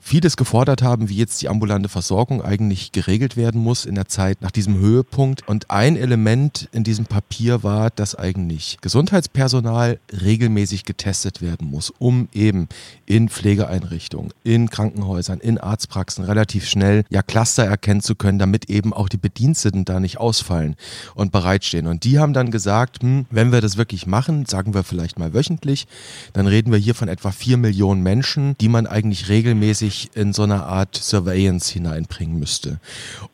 vieles 0.00 0.36
gefordert 0.36 0.82
haben, 0.82 1.08
wie 1.08 1.16
jetzt 1.16 1.42
die 1.42 1.48
ambulante 1.48 1.88
Versorgung 1.88 2.42
eigentlich 2.42 2.90
geregelt 2.92 3.36
werden 3.36 3.60
muss 3.60 3.84
in 3.84 3.94
der 3.94 4.08
Zeit 4.08 4.40
nach 4.40 4.50
diesem 4.50 4.78
Höhepunkt. 4.78 5.46
Und 5.46 5.70
ein 5.70 5.96
Element 5.96 6.68
in 6.72 6.84
diesem 6.84 7.04
Papier 7.04 7.62
war, 7.62 7.90
dass 7.90 8.14
eigentlich 8.14 8.78
Gesundheitspersonal 8.80 10.00
regelmäßig 10.10 10.84
getestet 10.84 11.42
werden 11.42 11.70
muss, 11.70 11.90
um 11.98 12.28
eben 12.32 12.68
in 13.06 13.28
Pflegeeinrichtungen, 13.28 14.32
in 14.42 14.70
Krankenhäusern, 14.70 15.38
in 15.38 15.58
Arztpraxen 15.58 16.24
relativ 16.24 16.66
schnell 16.66 17.04
ja 17.10 17.22
Cluster 17.22 17.64
erkennen 17.64 18.00
zu 18.00 18.14
können, 18.14 18.38
damit 18.38 18.70
eben 18.70 18.92
auch 18.92 19.08
die 19.08 19.18
Bediensteten 19.18 19.84
da 19.84 20.00
nicht 20.00 20.18
ausfallen 20.18 20.76
und 21.14 21.30
bereitstehen. 21.30 21.86
Und 21.86 22.04
die 22.04 22.18
haben 22.18 22.32
dann 22.32 22.50
gesagt, 22.50 23.02
hm, 23.02 23.26
wenn 23.30 23.52
wir 23.52 23.60
das 23.60 23.76
wirklich 23.76 24.06
machen, 24.06 24.46
sagen 24.46 24.74
wir 24.74 24.82
vielleicht 24.82 25.18
mal 25.18 25.34
wöchentlich, 25.34 25.86
dann 26.32 26.46
reden 26.46 26.72
wir 26.72 26.78
hier 26.78 26.94
von 26.94 27.08
etwa 27.08 27.32
vier 27.32 27.58
Millionen 27.58 28.02
Menschen, 28.02 28.56
die 28.60 28.68
man 28.68 28.86
eigentlich 28.86 29.28
regelmäßig 29.28 29.89
in 30.14 30.32
so 30.32 30.42
eine 30.42 30.64
Art 30.64 30.96
Surveillance 30.96 31.72
hineinbringen 31.72 32.38
müsste. 32.38 32.80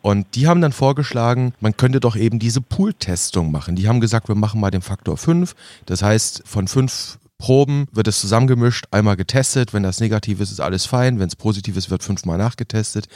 Und 0.03 0.35
die 0.35 0.47
haben 0.47 0.61
dann 0.61 0.73
vorgeschlagen, 0.73 1.55
man 1.61 1.77
könnte 1.77 2.01
doch 2.01 2.17
eben 2.17 2.39
diese 2.39 2.61
Pool-Testung 2.61 3.51
machen. 3.51 3.77
Die 3.77 3.89
haben 3.89 4.01
gesagt, 4.01 4.29
wir 4.29 4.35
machen 4.35 4.61
mal 4.61 4.71
den 4.71 4.83
Faktor 4.83 5.17
5. 5.17 5.55
Das 5.87 6.03
heißt, 6.03 6.43
von 6.45 6.69
fünf 6.69 7.19
Proben 7.39 7.87
wird 7.93 8.09
es 8.09 8.21
zusammengemischt, 8.21 8.87
einmal 8.91 9.17
getestet. 9.17 9.75
Wenn 9.75 9.83
das 9.83 10.01
negativ 10.01 10.41
ist, 10.41 10.51
ist 10.51 10.61
alles 10.61 10.87
fein. 10.87 11.19
Wenn 11.19 11.29
es 11.29 11.37
positiv 11.37 11.77
ist, 11.77 11.91
wird 11.91 12.03
fünfmal 12.03 12.39
nachgetestet. 12.39 13.09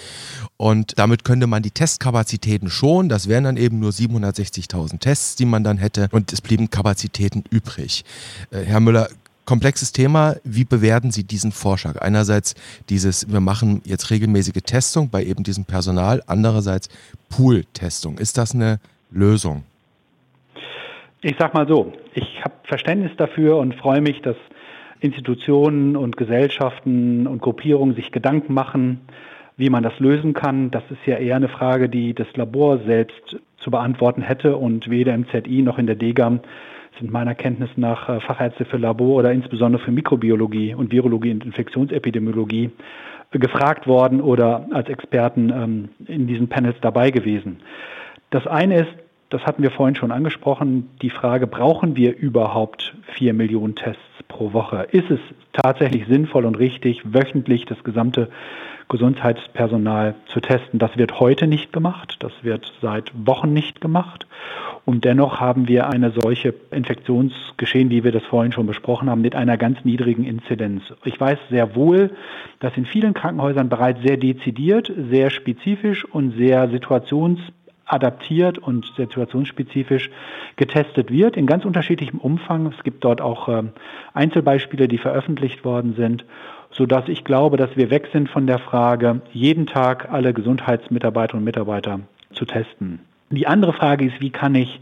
Und 0.59 0.99
damit 0.99 1.25
könnte 1.25 1.47
man 1.47 1.63
die 1.63 1.71
Testkapazitäten 1.71 2.69
schon. 2.69 3.09
Das 3.09 3.29
wären 3.29 3.45
dann 3.45 3.57
eben 3.57 3.79
nur 3.79 3.93
760.000 3.93 4.99
Tests, 4.99 5.37
die 5.37 5.47
man 5.47 5.65
dann 5.65 5.79
hätte. 5.79 6.09
Und 6.13 6.33
es 6.33 6.43
blieben 6.43 6.69
Kapazitäten 6.69 7.45
übrig. 7.51 8.05
Äh, 8.51 8.65
Herr 8.65 8.81
Müller, 8.81 9.09
komplexes 9.45 9.93
Thema. 9.93 10.37
Wie 10.45 10.65
bewerten 10.65 11.11
Sie 11.11 11.25
diesen 11.25 11.53
Vorschlag? 11.53 12.01
Einerseits 12.01 12.55
dieses, 12.89 13.31
wir 13.33 13.41
machen 13.41 13.83
jetzt 13.85 14.11
regelmäßige 14.11 14.63
Testung 14.65 15.11
bei 15.11 15.25
eben 15.25 15.43
diesem 15.43 15.65
Personal. 15.65 16.23
Andererseits 16.27 16.89
Pool-Testung. 17.29 18.19
Ist 18.19 18.39
das 18.39 18.55
eine 18.55 18.81
Lösung? 19.11 19.65
Ich 21.23 21.37
sag 21.39 21.53
mal 21.53 21.69
so, 21.69 21.93
ich 22.15 22.43
habe 22.43 22.55
Verständnis 22.65 23.13
dafür 23.17 23.59
und 23.59 23.75
freue 23.75 24.01
mich, 24.01 24.23
dass 24.23 24.37
Institutionen 25.01 25.97
und 25.97 26.17
Gesellschaften 26.17 27.27
und 27.27 27.43
Gruppierungen 27.43 27.95
sich 27.95 28.13
Gedanken 28.13 28.55
machen, 28.55 29.01
wie 29.57 29.71
man 29.71 29.83
das 29.83 29.99
lösen 29.99 30.33
kann. 30.33 30.71
Das 30.71 30.83
ist 30.91 31.05
ja 31.07 31.17
eher 31.17 31.37
eine 31.37 31.49
Frage, 31.49 31.89
die 31.89 32.15
das 32.15 32.29
Labor 32.37 32.79
selbst 32.87 33.37
zu 33.59 33.71
beantworten 33.71 34.23
hätte 34.23 34.57
und 34.57 34.89
weder 34.89 35.15
im 35.15 35.29
ZI 35.29 35.63
noch 35.63 35.79
in 35.79 35.87
der 35.87 35.97
DGAM 35.97 36.41
sind 37.01 37.11
meiner 37.11 37.35
Kenntnis 37.35 37.71
nach 37.77 38.09
äh, 38.09 38.21
Fachärzte 38.21 38.65
für 38.65 38.77
Labor 38.77 39.17
oder 39.17 39.33
insbesondere 39.33 39.83
für 39.83 39.91
Mikrobiologie 39.91 40.75
und 40.75 40.93
Virologie 40.93 41.33
und 41.33 41.45
Infektionsepidemiologie 41.45 42.71
gefragt 43.33 43.87
worden 43.87 44.21
oder 44.21 44.67
als 44.73 44.89
Experten 44.89 45.51
ähm, 45.51 45.89
in 46.07 46.27
diesen 46.27 46.49
Panels 46.49 46.77
dabei 46.81 47.11
gewesen. 47.11 47.61
Das 48.31 48.47
eine 48.47 48.81
ist, 48.81 48.93
das 49.29 49.43
hatten 49.43 49.63
wir 49.63 49.71
vorhin 49.71 49.95
schon 49.95 50.11
angesprochen, 50.11 50.91
die 51.03 51.11
Frage, 51.11 51.47
brauchen 51.47 51.97
wir 51.97 52.17
überhaupt 52.17 52.95
vier 53.15 53.33
Millionen 53.33 53.77
Tests 53.77 54.03
pro 54.29 54.53
Woche? 54.53 54.89
Ist 54.91 55.11
es 55.11 55.21
tatsächlich 55.53 56.07
sinnvoll 56.09 56.45
und 56.45 56.59
richtig, 56.59 57.01
wöchentlich 57.05 57.65
das 57.67 57.83
gesamte 57.85 58.29
Gesundheitspersonal 58.91 60.15
zu 60.27 60.41
testen? 60.41 60.79
Das 60.79 60.99
wird 60.99 61.19
heute 61.19 61.47
nicht 61.47 61.73
gemacht, 61.73 62.17
das 62.19 62.33
wird 62.43 62.71
seit 62.83 63.11
Wochen 63.15 63.55
nicht 63.55 63.81
gemacht. 63.81 64.27
Und 64.85 65.05
dennoch 65.05 65.41
haben 65.41 65.69
wir 65.69 65.89
eine 65.89 66.11
solche 66.11 66.55
Infektionsgeschehen, 66.71 67.91
wie 67.91 68.03
wir 68.03 68.13
das 68.13 68.25
vorhin 68.25 68.53
schon 68.53 68.67
besprochen 68.67 69.09
haben, 69.09 69.21
mit 69.21 69.35
einer 69.35 69.57
ganz 69.57 69.85
niedrigen 69.85 70.25
Inzidenz. 70.25 70.83
Ich 71.05 71.19
weiß 71.19 71.39
sehr 71.49 71.75
wohl, 71.75 72.11
dass 72.59 72.77
in 72.77 72.87
vielen 72.87 73.15
Krankenhäusern 73.15 73.69
bereits 73.69 74.03
sehr 74.03 74.17
dezidiert, 74.17 74.93
sehr 75.11 75.31
spezifisch 75.31 76.05
und 76.05 76.37
sehr 76.37 76.69
situations 76.71 77.39
adaptiert 77.91 78.59
und 78.59 78.87
situationsspezifisch 78.97 80.11
getestet 80.57 81.11
wird, 81.11 81.37
in 81.37 81.47
ganz 81.47 81.65
unterschiedlichem 81.65 82.19
Umfang. 82.19 82.67
Es 82.67 82.85
gibt 82.85 83.05
dort 83.05 83.21
auch 83.21 83.49
äh, 83.49 83.63
Einzelbeispiele, 84.15 84.89
die 84.89 84.99
veröffentlicht 84.99 85.65
worden 85.65 85.95
sind, 85.97 86.25
sodass 86.81 87.09
ich 87.09 87.25
glaube, 87.25 87.59
dass 87.59 87.77
wir 87.77 87.91
weg 87.91 88.09
sind 88.11 88.31
von 88.31 88.47
der 88.47 88.59
Frage, 88.59 89.21
jeden 89.35 89.67
Tag 89.67 90.11
alle 90.11 90.33
Gesundheitsmitarbeiterinnen 90.33 91.43
und 91.43 91.45
Mitarbeiter 91.45 92.01
zu 92.33 92.47
testen. 92.47 93.01
Die 93.29 93.47
andere 93.47 93.75
Frage 93.75 94.07
ist, 94.07 94.19
wie 94.23 94.31
kann 94.31 94.55
ich 94.55 94.81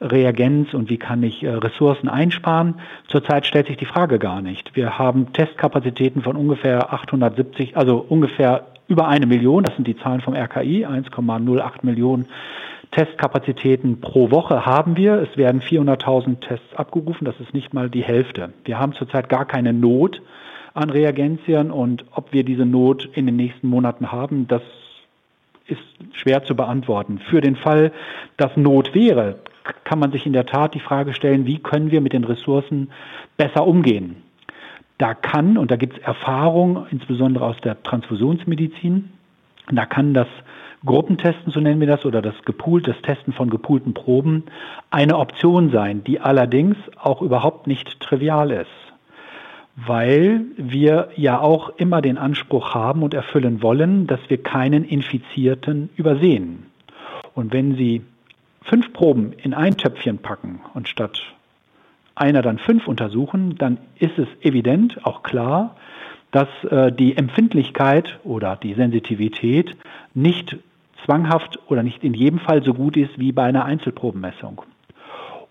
Reagenz 0.00 0.72
und 0.72 0.88
wie 0.88 0.98
kann 0.98 1.20
ich 1.24 1.42
äh, 1.42 1.48
Ressourcen 1.48 2.08
einsparen. 2.08 2.76
Zurzeit 3.08 3.44
stellt 3.44 3.66
sich 3.66 3.76
die 3.76 3.86
Frage 3.86 4.20
gar 4.20 4.40
nicht. 4.40 4.76
Wir 4.76 5.00
haben 5.00 5.32
Testkapazitäten 5.32 6.22
von 6.22 6.36
ungefähr 6.36 6.92
870, 6.92 7.76
also 7.76 8.06
ungefähr 8.08 8.68
über 8.86 9.08
eine 9.08 9.26
Million, 9.26 9.64
das 9.64 9.74
sind 9.74 9.88
die 9.88 9.96
Zahlen 9.96 10.20
vom 10.20 10.34
RKI, 10.34 10.86
1,08 10.86 11.72
Millionen 11.82 12.26
Testkapazitäten 12.92 14.00
pro 14.00 14.30
Woche 14.30 14.64
haben 14.64 14.96
wir. 14.96 15.14
Es 15.14 15.36
werden 15.36 15.60
400.000 15.60 16.38
Tests 16.38 16.76
abgerufen, 16.76 17.24
das 17.24 17.40
ist 17.40 17.52
nicht 17.52 17.74
mal 17.74 17.90
die 17.90 18.04
Hälfte. 18.04 18.52
Wir 18.64 18.78
haben 18.78 18.92
zurzeit 18.92 19.28
gar 19.28 19.44
keine 19.44 19.72
Not 19.72 20.22
an 20.74 20.90
Reagenzien 20.90 21.70
und 21.70 22.04
ob 22.12 22.32
wir 22.32 22.44
diese 22.44 22.66
Not 22.66 23.08
in 23.14 23.26
den 23.26 23.36
nächsten 23.36 23.68
Monaten 23.68 24.12
haben, 24.12 24.48
das 24.48 24.62
ist 25.66 25.82
schwer 26.12 26.44
zu 26.44 26.54
beantworten. 26.54 27.18
Für 27.30 27.40
den 27.40 27.56
Fall, 27.56 27.92
dass 28.36 28.56
Not 28.56 28.94
wäre, 28.94 29.38
kann 29.84 29.98
man 29.98 30.12
sich 30.12 30.26
in 30.26 30.32
der 30.32 30.46
Tat 30.46 30.74
die 30.74 30.80
Frage 30.80 31.14
stellen, 31.14 31.46
wie 31.46 31.58
können 31.58 31.90
wir 31.90 32.00
mit 32.00 32.12
den 32.12 32.24
Ressourcen 32.24 32.90
besser 33.36 33.66
umgehen. 33.66 34.16
Da 34.98 35.14
kann, 35.14 35.56
und 35.56 35.70
da 35.70 35.76
gibt 35.76 35.98
es 35.98 36.02
Erfahrung, 36.02 36.86
insbesondere 36.90 37.46
aus 37.46 37.56
der 37.62 37.82
Transfusionsmedizin, 37.82 39.10
da 39.70 39.86
kann 39.86 40.14
das 40.14 40.28
Gruppentesten, 40.84 41.52
so 41.52 41.60
nennen 41.60 41.80
wir 41.80 41.86
das, 41.86 42.04
oder 42.04 42.22
das 42.22 42.34
gepoolt, 42.44 42.88
das 42.88 43.00
Testen 43.02 43.32
von 43.32 43.50
gepoolten 43.50 43.94
Proben 43.94 44.44
eine 44.90 45.16
Option 45.16 45.70
sein, 45.70 46.02
die 46.02 46.18
allerdings 46.20 46.76
auch 47.00 47.22
überhaupt 47.22 47.68
nicht 47.68 48.00
trivial 48.00 48.50
ist. 48.50 48.91
Weil 49.76 50.42
wir 50.56 51.08
ja 51.16 51.40
auch 51.40 51.70
immer 51.76 52.02
den 52.02 52.18
Anspruch 52.18 52.74
haben 52.74 53.02
und 53.02 53.14
erfüllen 53.14 53.62
wollen, 53.62 54.06
dass 54.06 54.20
wir 54.28 54.42
keinen 54.42 54.84
Infizierten 54.84 55.88
übersehen. 55.96 56.66
Und 57.34 57.52
wenn 57.52 57.76
Sie 57.76 58.02
fünf 58.62 58.92
Proben 58.92 59.32
in 59.32 59.54
ein 59.54 59.76
Töpfchen 59.76 60.18
packen 60.18 60.60
und 60.74 60.88
statt 60.88 61.22
einer 62.14 62.42
dann 62.42 62.58
fünf 62.58 62.86
untersuchen, 62.86 63.56
dann 63.56 63.78
ist 63.98 64.18
es 64.18 64.28
evident, 64.42 65.04
auch 65.04 65.22
klar, 65.22 65.76
dass 66.30 66.48
äh, 66.64 66.92
die 66.92 67.16
Empfindlichkeit 67.16 68.20
oder 68.24 68.56
die 68.56 68.74
Sensitivität 68.74 69.76
nicht 70.14 70.56
zwanghaft 71.04 71.58
oder 71.68 71.82
nicht 71.82 72.04
in 72.04 72.14
jedem 72.14 72.38
Fall 72.38 72.62
so 72.62 72.74
gut 72.74 72.96
ist 72.96 73.18
wie 73.18 73.32
bei 73.32 73.44
einer 73.44 73.64
Einzelprobenmessung. 73.64 74.62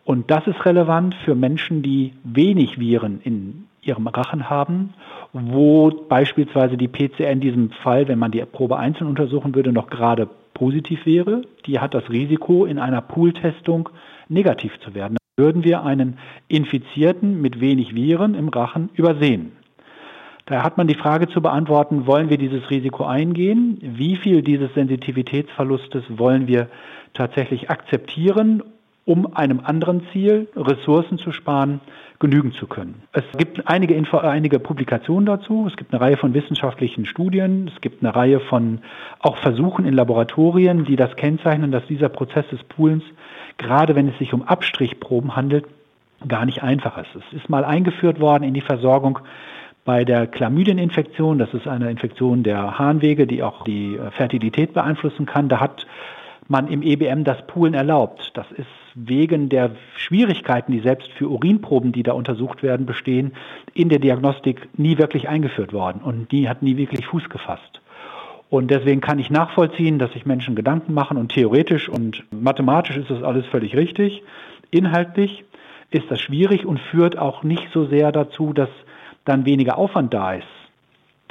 Und 0.04 0.32
das 0.32 0.48
ist 0.48 0.66
relevant 0.66 1.16
für 1.26 1.36
Menschen, 1.36 1.84
die 1.84 2.14
wenig 2.24 2.80
Viren 2.80 3.22
in 3.24 3.68
ihrem 3.82 4.08
Rachen 4.08 4.50
haben, 4.50 4.94
wo 5.34 5.90
beispielsweise 5.90 6.78
die 6.78 6.88
PCR 6.88 7.32
in 7.32 7.40
diesem 7.40 7.72
Fall, 7.72 8.08
wenn 8.08 8.20
man 8.20 8.32
die 8.32 8.44
Probe 8.46 8.78
einzeln 8.78 9.08
untersuchen 9.08 9.56
würde, 9.56 9.72
noch 9.72 9.90
gerade 9.90 10.30
positiv 10.54 11.06
wäre. 11.06 11.42
Die 11.66 11.80
hat 11.80 11.94
das 11.94 12.10
Risiko, 12.10 12.66
in 12.66 12.80
einer 12.80 13.02
Pooltestung 13.02 13.90
negativ 14.30 14.80
zu 14.80 14.94
werden 14.94 15.18
würden 15.38 15.64
wir 15.64 15.84
einen 15.84 16.20
Infizierten 16.50 17.42
mit 17.42 17.60
wenig 17.60 17.96
Viren 17.96 18.36
im 18.36 18.50
Rachen 18.50 18.90
übersehen. 18.94 19.54
Daher 20.46 20.64
hat 20.64 20.78
man 20.78 20.88
die 20.88 20.96
Frage 20.96 21.28
zu 21.30 21.42
beantworten, 21.42 22.06
wollen 22.06 22.30
wir 22.30 22.38
dieses 22.38 22.70
Risiko 22.70 23.06
eingehen? 23.06 23.80
Wie 23.82 24.18
viel 24.18 24.44
dieses 24.44 24.74
Sensitivitätsverlustes 24.76 26.04
wollen 26.10 26.48
wir 26.48 26.68
tatsächlich 27.14 27.70
akzeptieren, 27.70 28.62
um 29.06 29.36
einem 29.36 29.62
anderen 29.62 30.04
Ziel, 30.12 30.48
Ressourcen 30.56 31.18
zu 31.18 31.32
sparen, 31.32 31.80
genügen 32.22 32.54
zu 32.54 32.68
können? 32.68 33.04
Es 33.12 33.26
gibt 33.38 33.68
einige, 33.68 33.94
Info 33.94 34.18
einige 34.18 34.60
Publikationen 34.60 35.26
dazu, 35.26 35.68
es 35.68 35.76
gibt 35.76 35.94
eine 35.94 36.00
Reihe 36.02 36.16
von 36.16 36.34
wissenschaftlichen 36.34 37.06
Studien, 37.06 37.70
es 37.74 37.82
gibt 37.82 38.02
eine 38.02 38.16
Reihe 38.16 38.40
von 38.40 38.80
auch 39.20 39.36
Versuchen 39.38 39.86
in 39.86 39.94
Laboratorien, 39.94 40.86
die 40.86 40.96
das 40.96 41.18
kennzeichnen, 41.18 41.72
dass 41.72 41.86
dieser 41.88 42.08
Prozess 42.08 42.48
des 42.48 42.64
Poolens 42.64 43.04
gerade 43.62 43.96
wenn 43.96 44.08
es 44.08 44.18
sich 44.18 44.34
um 44.34 44.44
Abstrichproben 44.44 45.36
handelt, 45.36 45.66
gar 46.28 46.46
nicht 46.46 46.64
einfach 46.64 46.98
ist. 46.98 47.16
Es 47.16 47.42
ist 47.42 47.50
mal 47.50 47.64
eingeführt 47.64 48.20
worden 48.20 48.44
in 48.44 48.54
die 48.54 48.62
Versorgung 48.62 49.20
bei 49.86 50.04
der 50.04 50.28
Chlamydieninfektion. 50.28 51.40
Das 51.40 51.54
ist 51.54 51.68
eine 51.68 51.90
Infektion 51.90 52.44
der 52.44 52.78
Harnwege, 52.78 53.26
die 53.26 53.42
auch 53.42 53.64
die 53.64 54.00
Fertilität 54.12 54.74
beeinflussen 54.74 55.26
kann. 55.26 55.50
Da 55.50 55.60
hat 55.60 55.88
man 56.48 56.68
im 56.68 56.82
EBM 56.84 57.24
das 57.24 57.46
Poolen 57.48 57.74
erlaubt. 57.74 58.32
Das 58.36 58.52
ist 58.52 58.68
wegen 58.96 59.50
der 59.50 59.72
Schwierigkeiten, 59.96 60.72
die 60.72 60.80
selbst 60.80 61.10
für 61.14 61.30
Urinproben, 61.30 61.92
die 61.92 62.04
da 62.04 62.14
untersucht 62.14 62.64
werden, 62.64 62.86
bestehen, 62.86 63.34
in 63.74 63.90
der 63.90 64.00
Diagnostik 64.00 64.68
nie 64.78 64.98
wirklich 64.98 65.30
eingeführt 65.30 65.74
worden 65.74 66.02
und 66.04 66.32
die 66.32 66.50
hat 66.50 66.62
nie 66.62 66.78
wirklich 66.78 67.06
Fuß 67.06 67.30
gefasst. 67.30 67.82
Und 68.50 68.70
deswegen 68.70 69.00
kann 69.00 69.18
ich 69.18 69.30
nachvollziehen, 69.30 69.98
dass 69.98 70.12
sich 70.12 70.26
Menschen 70.26 70.56
Gedanken 70.56 70.94
machen 70.94 71.18
und 71.18 71.32
theoretisch 71.32 71.88
und 71.88 72.26
mathematisch 72.32 72.98
ist 72.98 73.10
das 73.10 73.24
alles 73.24 73.46
völlig 73.46 73.78
richtig. 73.78 74.24
Inhaltlich 74.72 75.46
ist 75.90 76.10
das 76.10 76.20
schwierig 76.20 76.66
und 76.66 76.80
führt 76.80 77.18
auch 77.18 77.44
nicht 77.44 77.68
so 77.74 77.86
sehr 77.86 78.12
dazu, 78.12 78.52
dass 78.52 78.70
dann 79.24 79.46
weniger 79.46 79.78
Aufwand 79.78 80.14
da 80.14 80.34
ist. 80.34 80.61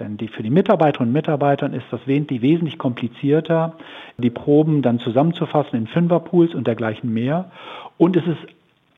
Denn 0.00 0.16
die, 0.16 0.28
für 0.28 0.42
die 0.42 0.50
Mitarbeiterinnen 0.50 1.10
und 1.10 1.12
Mitarbeiter 1.12 1.72
ist 1.72 1.86
das 1.90 2.00
wesentlich 2.06 2.78
komplizierter, 2.78 3.74
die 4.18 4.30
Proben 4.30 4.82
dann 4.82 4.98
zusammenzufassen 4.98 5.78
in 5.78 5.86
Fünferpools 5.86 6.54
und 6.54 6.66
dergleichen 6.66 7.12
mehr. 7.12 7.50
Und 7.98 8.16
es 8.16 8.26
ist 8.26 8.38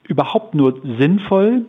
überhaupt 0.04 0.54
nur 0.54 0.80
sinnvoll, 0.98 1.66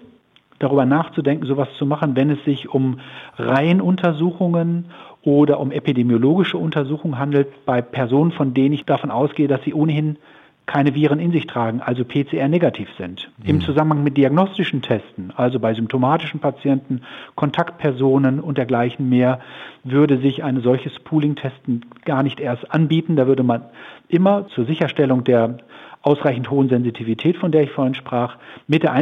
darüber 0.60 0.86
nachzudenken, 0.86 1.46
sowas 1.46 1.68
zu 1.78 1.86
machen, 1.86 2.16
wenn 2.16 2.30
es 2.30 2.44
sich 2.46 2.70
um 2.70 3.00
Reihenuntersuchungen 3.38 4.86
oder 5.24 5.60
um 5.60 5.72
epidemiologische 5.72 6.58
Untersuchungen 6.58 7.18
handelt 7.18 7.66
bei 7.66 7.82
Personen, 7.82 8.32
von 8.32 8.54
denen 8.54 8.74
ich 8.74 8.86
davon 8.86 9.12
ausgehe, 9.12 9.48
dass 9.48 9.64
sie 9.64 9.74
ohnehin 9.74 10.18
keine 10.66 10.96
Viren 10.96 11.20
in 11.20 11.32
sich 11.32 11.46
tragen, 11.46 11.82
also 11.82 12.06
PCR 12.06 12.48
negativ 12.48 12.88
sind. 12.98 13.30
Mhm. 13.38 13.50
Im 13.50 13.62
Zusammenhang 13.62 14.04
mit 14.04 14.18
diagnostischen 14.18 14.82
Testen, 14.82 15.34
also 15.36 15.60
bei 15.60 15.74
symptomatischen 15.74 16.40
Patienten, 16.40 17.02
Kontaktpersonen 17.36 18.40
und 18.40 18.58
dergleichen 18.58 19.10
mehr, 19.10 19.40
würde 19.84 20.18
sich 20.20 20.44
ein 20.44 20.62
solches 20.62 20.98
Pooling-Testen 21.00 21.86
gar 22.06 22.24
nicht 22.24 22.40
erst 22.40 22.72
anbieten. 22.72 23.16
Da 23.16 23.28
würde 23.28 23.44
man 23.44 23.64
immer 24.08 24.48
zur 24.50 24.66
Sicherstellung 24.66 25.24
der 25.24 25.58
ausreichend 26.02 26.50
hohen 26.50 26.70
Sensitivität, 26.70 27.38
von 27.38 27.52
der 27.52 27.64
ich 27.64 27.72
vorhin 27.72 27.96
sprach, 27.96 28.38
mit 28.68 28.84
der 28.84 28.94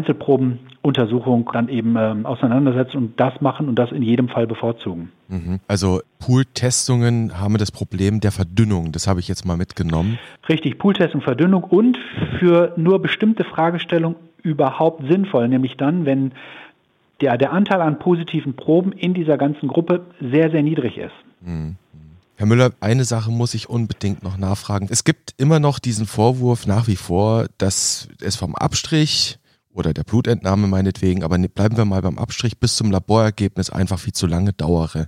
Einzelprobenuntersuchung 0.83 1.49
dann 1.53 1.69
eben 1.69 1.95
ähm, 1.97 2.25
auseinandersetzen 2.25 2.97
und 2.97 3.19
das 3.19 3.39
machen 3.41 3.67
und 3.67 3.75
das 3.75 3.91
in 3.91 4.01
jedem 4.01 4.29
Fall 4.29 4.47
bevorzugen. 4.47 5.11
Mhm. 5.27 5.59
Also 5.67 6.01
Pool-Testungen 6.19 7.39
haben 7.39 7.57
das 7.57 7.71
Problem 7.71 8.19
der 8.19 8.31
Verdünnung, 8.31 8.91
das 8.91 9.07
habe 9.07 9.19
ich 9.19 9.27
jetzt 9.27 9.45
mal 9.45 9.57
mitgenommen. 9.57 10.19
Richtig, 10.49 10.77
Pool-Testung, 10.77 11.21
Verdünnung 11.21 11.63
und 11.63 11.97
für 12.39 12.73
nur 12.77 13.01
bestimmte 13.01 13.43
Fragestellungen 13.43 14.17
überhaupt 14.43 15.07
sinnvoll, 15.07 15.47
nämlich 15.47 15.77
dann, 15.77 16.05
wenn 16.05 16.31
der, 17.21 17.37
der 17.37 17.53
Anteil 17.53 17.81
an 17.81 17.99
positiven 17.99 18.55
Proben 18.55 18.91
in 18.91 19.13
dieser 19.13 19.37
ganzen 19.37 19.67
Gruppe 19.67 20.01
sehr, 20.19 20.49
sehr 20.49 20.63
niedrig 20.63 20.97
ist. 20.97 21.13
Mhm. 21.41 21.75
Herr 22.37 22.47
Müller, 22.47 22.71
eine 22.79 23.03
Sache 23.03 23.29
muss 23.29 23.53
ich 23.53 23.69
unbedingt 23.69 24.23
noch 24.23 24.35
nachfragen. 24.35 24.87
Es 24.89 25.03
gibt 25.03 25.35
immer 25.37 25.59
noch 25.59 25.77
diesen 25.77 26.07
Vorwurf 26.07 26.65
nach 26.65 26.87
wie 26.87 26.95
vor, 26.95 27.45
dass 27.59 28.07
es 28.19 28.35
vom 28.35 28.55
Abstrich 28.55 29.37
oder 29.73 29.93
der 29.93 30.03
Blutentnahme 30.03 30.67
meinetwegen, 30.67 31.23
aber 31.23 31.38
ne, 31.38 31.49
bleiben 31.49 31.77
wir 31.77 31.86
mal 31.86 32.01
beim 32.01 32.17
Abstrich 32.17 32.57
bis 32.57 32.75
zum 32.75 32.91
Laborergebnis 32.91 33.69
einfach 33.69 33.99
viel 33.99 34.13
zu 34.13 34.27
lange 34.27 34.53
dauere. 34.53 35.07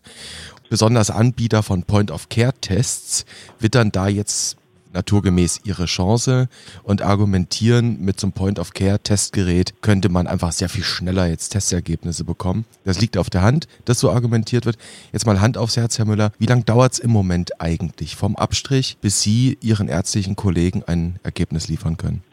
Besonders 0.69 1.12
Anbieter 1.12 1.63
von 1.63 1.84
Point-of-Care-Tests 1.84 3.26
wittern 3.60 3.91
da 3.91 4.08
jetzt 4.08 4.58
naturgemäß 4.93 5.62
ihre 5.65 5.86
Chance 5.86 6.47
und 6.84 7.02
argumentieren, 7.02 7.99
mit 8.02 8.19
so 8.19 8.28
einem 8.28 8.34
Point-of-Care-Testgerät 8.34 9.82
könnte 9.82 10.10
man 10.10 10.28
einfach 10.28 10.52
sehr 10.52 10.69
viel 10.69 10.84
schneller 10.84 11.26
jetzt 11.28 11.49
Testergebnisse 11.49 12.23
bekommen. 12.23 12.65
Das 12.86 13.02
liegt 13.02 13.17
auf 13.17 13.30
der 13.30 13.41
Hand, 13.41 13.67
dass 13.86 13.99
so 13.99 14.12
argumentiert 14.12 14.65
wird. 14.65 14.78
Jetzt 15.12 15.26
mal 15.26 15.41
Hand 15.41 15.58
aufs 15.58 15.78
Herz, 15.78 15.97
Herr 15.97 16.06
Müller. 16.06 16.32
Wie 16.38 16.45
lange 16.45 16.63
dauert 16.63 16.93
es 16.93 16.99
im 16.99 17.12
Moment 17.12 17.60
eigentlich 17.60 18.15
vom 18.15 18.36
Abstrich, 18.36 18.97
bis 19.02 19.21
Sie 19.21 19.58
Ihren 19.62 19.88
ärztlichen 19.88 20.36
Kollegen 20.36 20.84
ein 20.86 21.19
Ergebnis 21.23 21.67
liefern 21.67 21.97
können? 21.97 22.23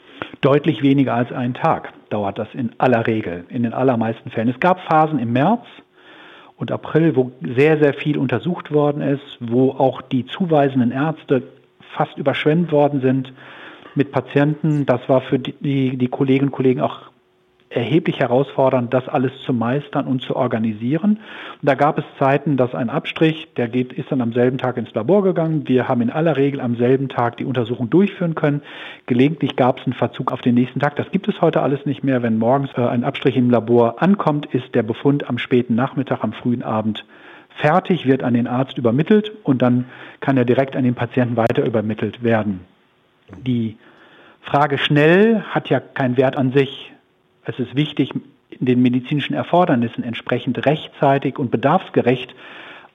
Deutlich 0.42 0.82
weniger 0.82 1.14
als 1.14 1.32
einen 1.32 1.54
Tag 1.54 1.92
dauert 2.10 2.38
das 2.38 2.48
in 2.52 2.72
aller 2.78 3.06
Regel, 3.06 3.44
in 3.48 3.62
den 3.62 3.72
allermeisten 3.72 4.30
Fällen. 4.30 4.48
Es 4.48 4.60
gab 4.60 4.80
Phasen 4.80 5.18
im 5.18 5.32
März, 5.32 5.64
und 6.60 6.70
April, 6.70 7.16
wo 7.16 7.32
sehr, 7.40 7.78
sehr 7.78 7.94
viel 7.94 8.18
untersucht 8.18 8.70
worden 8.70 9.00
ist, 9.00 9.38
wo 9.40 9.70
auch 9.70 10.02
die 10.02 10.26
zuweisenden 10.26 10.92
Ärzte 10.92 11.42
fast 11.94 12.18
überschwemmt 12.18 12.70
worden 12.70 13.00
sind 13.00 13.32
mit 13.94 14.12
Patienten. 14.12 14.84
Das 14.84 15.00
war 15.08 15.22
für 15.22 15.38
die, 15.38 15.96
die 15.96 16.08
Kolleginnen 16.08 16.50
und 16.50 16.54
Kollegen 16.54 16.82
auch 16.82 17.09
erheblich 17.70 18.18
herausfordernd, 18.18 18.92
das 18.92 19.08
alles 19.08 19.32
zu 19.46 19.52
meistern 19.52 20.06
und 20.08 20.22
zu 20.22 20.34
organisieren. 20.34 21.20
Und 21.60 21.68
da 21.68 21.74
gab 21.76 21.98
es 21.98 22.04
Zeiten, 22.18 22.56
dass 22.56 22.74
ein 22.74 22.90
Abstrich, 22.90 23.48
der 23.56 23.68
geht, 23.68 23.92
ist 23.92 24.10
dann 24.10 24.20
am 24.20 24.32
selben 24.32 24.58
Tag 24.58 24.76
ins 24.76 24.92
Labor 24.92 25.22
gegangen. 25.22 25.68
Wir 25.68 25.88
haben 25.88 26.02
in 26.02 26.10
aller 26.10 26.36
Regel 26.36 26.60
am 26.60 26.74
selben 26.74 27.08
Tag 27.08 27.36
die 27.36 27.44
Untersuchung 27.44 27.88
durchführen 27.88 28.34
können. 28.34 28.62
Gelegentlich 29.06 29.54
gab 29.54 29.78
es 29.78 29.86
einen 29.86 29.92
Verzug 29.92 30.32
auf 30.32 30.40
den 30.40 30.56
nächsten 30.56 30.80
Tag. 30.80 30.96
Das 30.96 31.12
gibt 31.12 31.28
es 31.28 31.40
heute 31.40 31.62
alles 31.62 31.86
nicht 31.86 32.02
mehr. 32.02 32.24
Wenn 32.24 32.38
morgens 32.38 32.70
äh, 32.76 32.80
ein 32.80 33.04
Abstrich 33.04 33.36
im 33.36 33.50
Labor 33.50 34.02
ankommt, 34.02 34.46
ist 34.46 34.74
der 34.74 34.82
Befund 34.82 35.28
am 35.28 35.38
späten 35.38 35.76
Nachmittag, 35.76 36.24
am 36.24 36.32
frühen 36.32 36.64
Abend 36.64 37.04
fertig, 37.60 38.06
wird 38.06 38.24
an 38.24 38.34
den 38.34 38.48
Arzt 38.48 38.78
übermittelt 38.78 39.30
und 39.44 39.62
dann 39.62 39.84
kann 40.20 40.36
er 40.36 40.44
direkt 40.44 40.74
an 40.74 40.82
den 40.82 40.94
Patienten 40.94 41.36
weiter 41.36 41.64
übermittelt 41.64 42.24
werden. 42.24 42.60
Die 43.46 43.76
Frage 44.40 44.78
schnell 44.78 45.42
hat 45.42 45.68
ja 45.68 45.78
keinen 45.78 46.16
Wert 46.16 46.36
an 46.36 46.52
sich. 46.52 46.92
Es 47.44 47.58
ist 47.58 47.74
wichtig, 47.74 48.10
den 48.58 48.82
medizinischen 48.82 49.34
Erfordernissen 49.34 50.04
entsprechend 50.04 50.66
rechtzeitig 50.66 51.38
und 51.38 51.50
bedarfsgerecht 51.50 52.34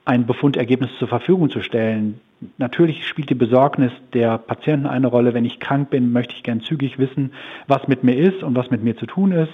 ein 0.06 0.28
Befundergebnis 0.28 0.92
zur 1.00 1.08
Verfügung 1.08 1.50
zu 1.50 1.62
stellen. 1.62 2.22
Natürlich 2.58 3.08
spielt 3.08 3.30
die 3.30 3.36
Besorgnis 3.36 3.92
der 4.14 4.38
Patienten 4.38 4.86
eine 4.86 5.08
Rolle. 5.08 5.34
Wenn 5.34 5.46
ich 5.46 5.60
krank 5.60 5.90
bin, 5.90 6.12
möchte 6.12 6.36
ich 6.36 6.44
gern 6.44 6.62
zügig 6.62 7.00
wissen, 7.00 7.32
was 7.68 7.88
mit 7.88 8.04
mir 8.04 8.16
ist 8.16 8.44
und 8.44 8.56
was 8.56 8.70
mit 8.70 8.84
mir 8.84 8.96
zu 8.98 9.08
tun 9.08 9.32
ist. 9.32 9.52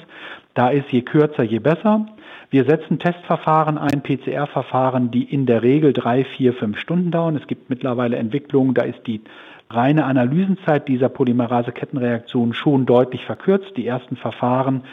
Da 0.55 0.69
ist 0.69 0.91
je 0.91 1.01
kürzer, 1.01 1.43
je 1.43 1.59
besser. 1.59 2.07
Wir 2.49 2.65
setzen 2.65 2.99
Testverfahren 2.99 3.77
ein, 3.77 4.03
PCR-Verfahren, 4.03 5.09
die 5.09 5.23
in 5.23 5.45
der 5.45 5.63
Regel 5.63 5.93
drei, 5.93 6.25
vier, 6.25 6.53
fünf 6.53 6.79
Stunden 6.79 7.11
dauern. 7.11 7.37
Es 7.37 7.47
gibt 7.47 7.69
mittlerweile 7.69 8.17
Entwicklungen, 8.17 8.73
da 8.73 8.83
ist 8.83 9.07
die 9.07 9.21
reine 9.73 10.05
Analysenzeit 10.05 10.87
dieser 10.87 11.09
Polymerase-Kettenreaktion 11.09 12.53
schon 12.53 12.85
deutlich 12.85 13.25
verkürzt. 13.25 13.75
Die 13.77 13.87
ersten 13.87 14.15
Verfahren, 14.15 14.83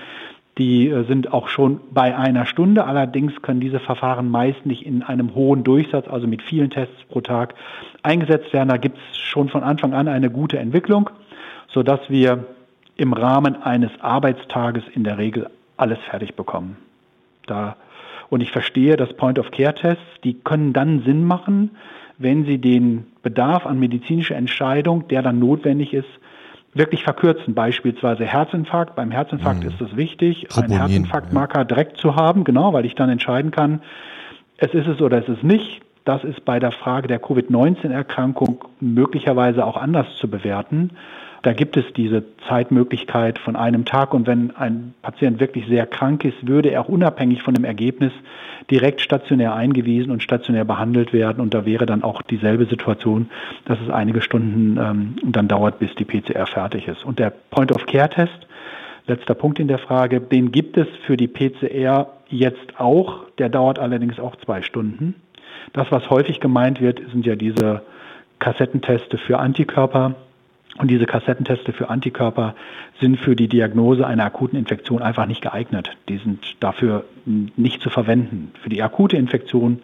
die 0.57 0.89
äh, 0.89 1.05
sind 1.05 1.33
auch 1.33 1.49
schon 1.49 1.81
bei 1.93 2.17
einer 2.17 2.47
Stunde. 2.47 2.85
Allerdings 2.85 3.43
können 3.43 3.61
diese 3.61 3.81
Verfahren 3.81 4.31
meist 4.31 4.65
nicht 4.67 4.85
in 4.87 5.03
einem 5.03 5.35
hohen 5.35 5.65
Durchsatz, 5.65 6.09
also 6.09 6.27
mit 6.27 6.43
vielen 6.43 6.71
Tests 6.71 7.05
pro 7.09 7.21
Tag, 7.21 7.55
eingesetzt 8.03 8.53
werden. 8.53 8.69
Da 8.69 8.77
gibt 8.77 8.99
es 8.99 9.19
schon 9.19 9.49
von 9.49 9.63
Anfang 9.63 9.95
an 9.95 10.09
eine 10.09 10.31
gute 10.31 10.59
Entwicklung, 10.59 11.11
sodass 11.69 12.01
wir 12.09 12.45
im 12.97 13.13
Rahmen 13.13 13.63
eines 13.63 13.91
Arbeitstages 14.01 14.85
in 14.95 15.05
der 15.05 15.19
Regel 15.19 15.49
alles 15.77 15.99
fertig 16.11 16.35
bekommen 16.35 16.77
da. 17.49 17.77
Und 18.31 18.43
ich 18.43 18.53
verstehe, 18.53 18.97
dass 18.97 19.15
Point-of-Care-Tests, 19.15 20.21
die 20.23 20.35
können 20.35 20.73
dann 20.73 21.03
Sinn 21.03 21.25
machen, 21.25 21.77
wenn 22.19 22.45
sie 22.45 22.59
den 22.59 23.07
Bedarf 23.23 23.67
an 23.67 23.79
medizinischer 23.79 24.37
Entscheidung, 24.37 25.09
der 25.09 25.23
dann 25.23 25.39
notwendig 25.39 25.95
ist, 25.95 26.09
wirklich 26.75 27.05
verkürzen. 27.05 27.55
Beispielsweise 27.55 28.25
Herzinfarkt. 28.25 28.95
Beim 28.97 29.11
Herzinfarkt 29.11 29.63
mhm. 29.63 29.71
ist 29.71 29.81
es 29.81 29.97
wichtig, 29.97 30.47
Troponin, 30.49 30.73
einen 30.73 30.81
Herzinfarktmarker 30.81 31.61
ja. 31.61 31.65
direkt 31.65 31.97
zu 31.99 32.17
haben, 32.17 32.45
genau, 32.45 32.73
weil 32.73 32.85
ich 32.85 32.95
dann 32.95 33.09
entscheiden 33.09 33.51
kann, 33.51 33.81
es 34.57 34.75
ist 34.75 34.87
es 34.87 35.01
oder 35.01 35.19
es 35.19 35.29
ist 35.29 35.45
nicht. 35.45 35.83
Das 36.05 36.25
ist 36.25 36.45
bei 36.45 36.59
der 36.59 36.73
Frage 36.73 37.07
der 37.07 37.21
Covid-19-Erkrankung 37.21 38.65
möglicherweise 38.81 39.65
auch 39.65 39.77
anders 39.77 40.07
zu 40.17 40.29
bewerten. 40.29 40.91
Da 41.43 41.53
gibt 41.53 41.77
es 41.77 41.85
diese 41.97 42.25
Zeitmöglichkeit 42.49 43.39
von 43.39 43.57
einem 43.57 43.85
Tag 43.85 44.13
und 44.13 44.27
wenn 44.27 44.55
ein 44.57 44.95
Patient 45.03 45.41
wirklich 45.41 45.67
sehr 45.67 45.87
krank 45.87 46.25
ist, 46.25 46.47
würde 46.47 46.71
er 46.71 46.81
auch 46.81 46.89
unabhängig 46.89 47.43
von 47.43 47.55
dem 47.55 47.65
Ergebnis 47.65 48.13
direkt 48.71 49.01
stationär 49.01 49.55
eingewiesen 49.55 50.11
und 50.11 50.23
stationär 50.23 50.65
behandelt 50.65 51.13
werden 51.13 51.41
und 51.41 51.55
da 51.55 51.65
wäre 51.65 51.87
dann 51.87 52.03
auch 52.03 52.23
dieselbe 52.23 52.67
Situation, 52.67 53.31
dass 53.65 53.79
es 53.81 53.91
einige 53.91 54.21
Stunden 54.21 54.79
ähm, 54.79 55.17
dann 55.25 55.49
dauert, 55.49 55.79
bis 55.79 55.95
die 55.95 56.05
PCR 56.05 56.47
fertig 56.47 56.89
ist. 56.89 57.05
Und 57.05 57.19
der 57.19 57.31
Point-of-Care-Test, 57.51 58.47
letzter 59.07 59.35
Punkt 59.35 59.59
in 59.59 59.69
der 59.69 59.79
Frage, 59.79 60.21
den 60.21 60.53
gibt 60.53 60.77
es 60.77 60.89
für 61.07 61.17
die 61.17 61.29
PCR 61.29 62.09
jetzt 62.29 62.79
auch, 62.79 63.25
der 63.39 63.49
dauert 63.49 63.79
allerdings 63.79 64.19
auch 64.19 64.37
zwei 64.37 64.63
Stunden. 64.63 65.15
Das, 65.73 65.91
was 65.91 66.11
häufig 66.11 66.41
gemeint 66.41 66.81
wird, 66.81 67.01
sind 67.11 67.25
ja 67.27 67.37
diese 67.37 67.83
Kassettenteste 68.39 69.19
für 69.19 69.39
Antikörper. 69.39 70.15
Und 70.79 70.91
diese 70.91 71.07
Kassettenteste 71.07 71.73
für 71.73 71.91
Antikörper 71.91 72.55
sind 73.01 73.19
für 73.19 73.35
die 73.35 73.49
Diagnose 73.49 74.07
einer 74.07 74.25
akuten 74.25 74.57
Infektion 74.57 75.03
einfach 75.03 75.27
nicht 75.27 75.43
geeignet. 75.43 75.97
Die 76.09 76.19
sind 76.19 76.57
dafür 76.61 77.05
nicht 77.25 77.83
zu 77.83 77.91
verwenden. 77.91 78.53
Für 78.63 78.69
die 78.69 78.83
akute 78.83 79.17
Infektion 79.17 79.81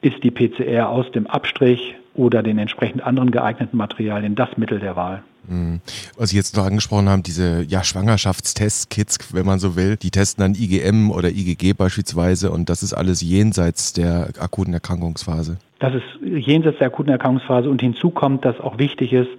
ist 0.00 0.24
die 0.24 0.32
PCR 0.32 0.88
aus 0.88 1.10
dem 1.12 1.28
Abstrich 1.28 1.94
oder 2.14 2.42
den 2.42 2.58
entsprechend 2.58 3.02
anderen 3.02 3.30
geeigneten 3.30 3.76
Materialien 3.76 4.34
das 4.34 4.56
Mittel 4.56 4.80
der 4.80 4.96
Wahl. 4.96 5.22
Mhm. 5.48 5.80
Was 6.16 6.30
Sie 6.30 6.36
jetzt 6.36 6.56
noch 6.56 6.64
angesprochen 6.64 7.08
haben, 7.08 7.22
diese 7.22 7.62
ja, 7.62 7.82
Schwangerschaftstestkits, 7.82 9.34
wenn 9.34 9.46
man 9.46 9.58
so 9.58 9.76
will, 9.76 9.96
die 9.96 10.10
testen 10.10 10.42
dann 10.42 10.54
IgM 10.54 11.10
oder 11.10 11.30
IgG 11.30 11.72
beispielsweise 11.72 12.50
und 12.50 12.68
das 12.68 12.82
ist 12.82 12.92
alles 12.92 13.22
jenseits 13.22 13.92
der 13.92 14.30
akuten 14.38 14.72
Erkrankungsphase. 14.72 15.58
Das 15.80 15.94
ist 15.94 16.04
jenseits 16.22 16.78
der 16.78 16.86
akuten 16.86 17.10
Erkrankungsphase 17.10 17.68
und 17.68 17.80
hinzu 17.80 18.10
kommt, 18.10 18.44
dass 18.44 18.60
auch 18.60 18.78
wichtig 18.78 19.12
ist, 19.12 19.30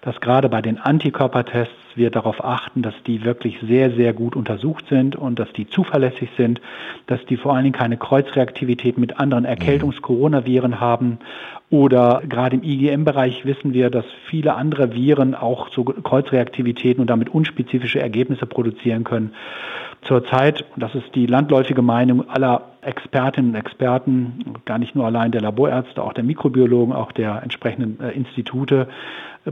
dass 0.00 0.20
gerade 0.20 0.48
bei 0.48 0.60
den 0.60 0.78
Antikörpertests 0.78 1.72
wir 1.94 2.10
darauf 2.10 2.42
achten, 2.44 2.82
dass 2.82 2.94
die 3.06 3.22
wirklich 3.22 3.58
sehr, 3.68 3.94
sehr 3.94 4.12
gut 4.12 4.34
untersucht 4.34 4.86
sind 4.88 5.14
und 5.14 5.38
dass 5.38 5.52
die 5.52 5.68
zuverlässig 5.68 6.30
sind, 6.36 6.60
dass 7.06 7.24
die 7.26 7.36
vor 7.36 7.54
allen 7.54 7.64
Dingen 7.64 7.74
keine 7.74 7.98
Kreuzreaktivität 7.98 8.98
mit 8.98 9.20
anderen 9.20 9.44
Erkältungs-Coronaviren 9.44 10.80
haben 10.80 11.18
oder 11.72 12.22
gerade 12.28 12.56
im 12.56 12.62
IgM-Bereich 12.62 13.46
wissen 13.46 13.72
wir, 13.72 13.88
dass 13.88 14.04
viele 14.28 14.54
andere 14.54 14.92
Viren 14.92 15.34
auch 15.34 15.70
so 15.72 15.84
Kreuzreaktivitäten 15.84 17.00
und 17.00 17.08
damit 17.08 17.30
unspezifische 17.30 17.98
Ergebnisse 17.98 18.44
produzieren 18.44 19.04
können. 19.04 19.32
Zurzeit, 20.02 20.66
und 20.74 20.82
das 20.82 20.94
ist 20.94 21.14
die 21.14 21.24
landläufige 21.24 21.80
Meinung 21.80 22.28
aller 22.28 22.72
Expertinnen 22.82 23.52
und 23.52 23.56
Experten, 23.56 24.54
gar 24.66 24.78
nicht 24.78 24.94
nur 24.94 25.06
allein 25.06 25.32
der 25.32 25.40
Laborärzte, 25.40 26.02
auch 26.02 26.12
der 26.12 26.24
Mikrobiologen, 26.24 26.94
auch 26.94 27.10
der 27.10 27.42
entsprechenden 27.42 27.98
äh, 28.00 28.10
Institute, 28.10 28.86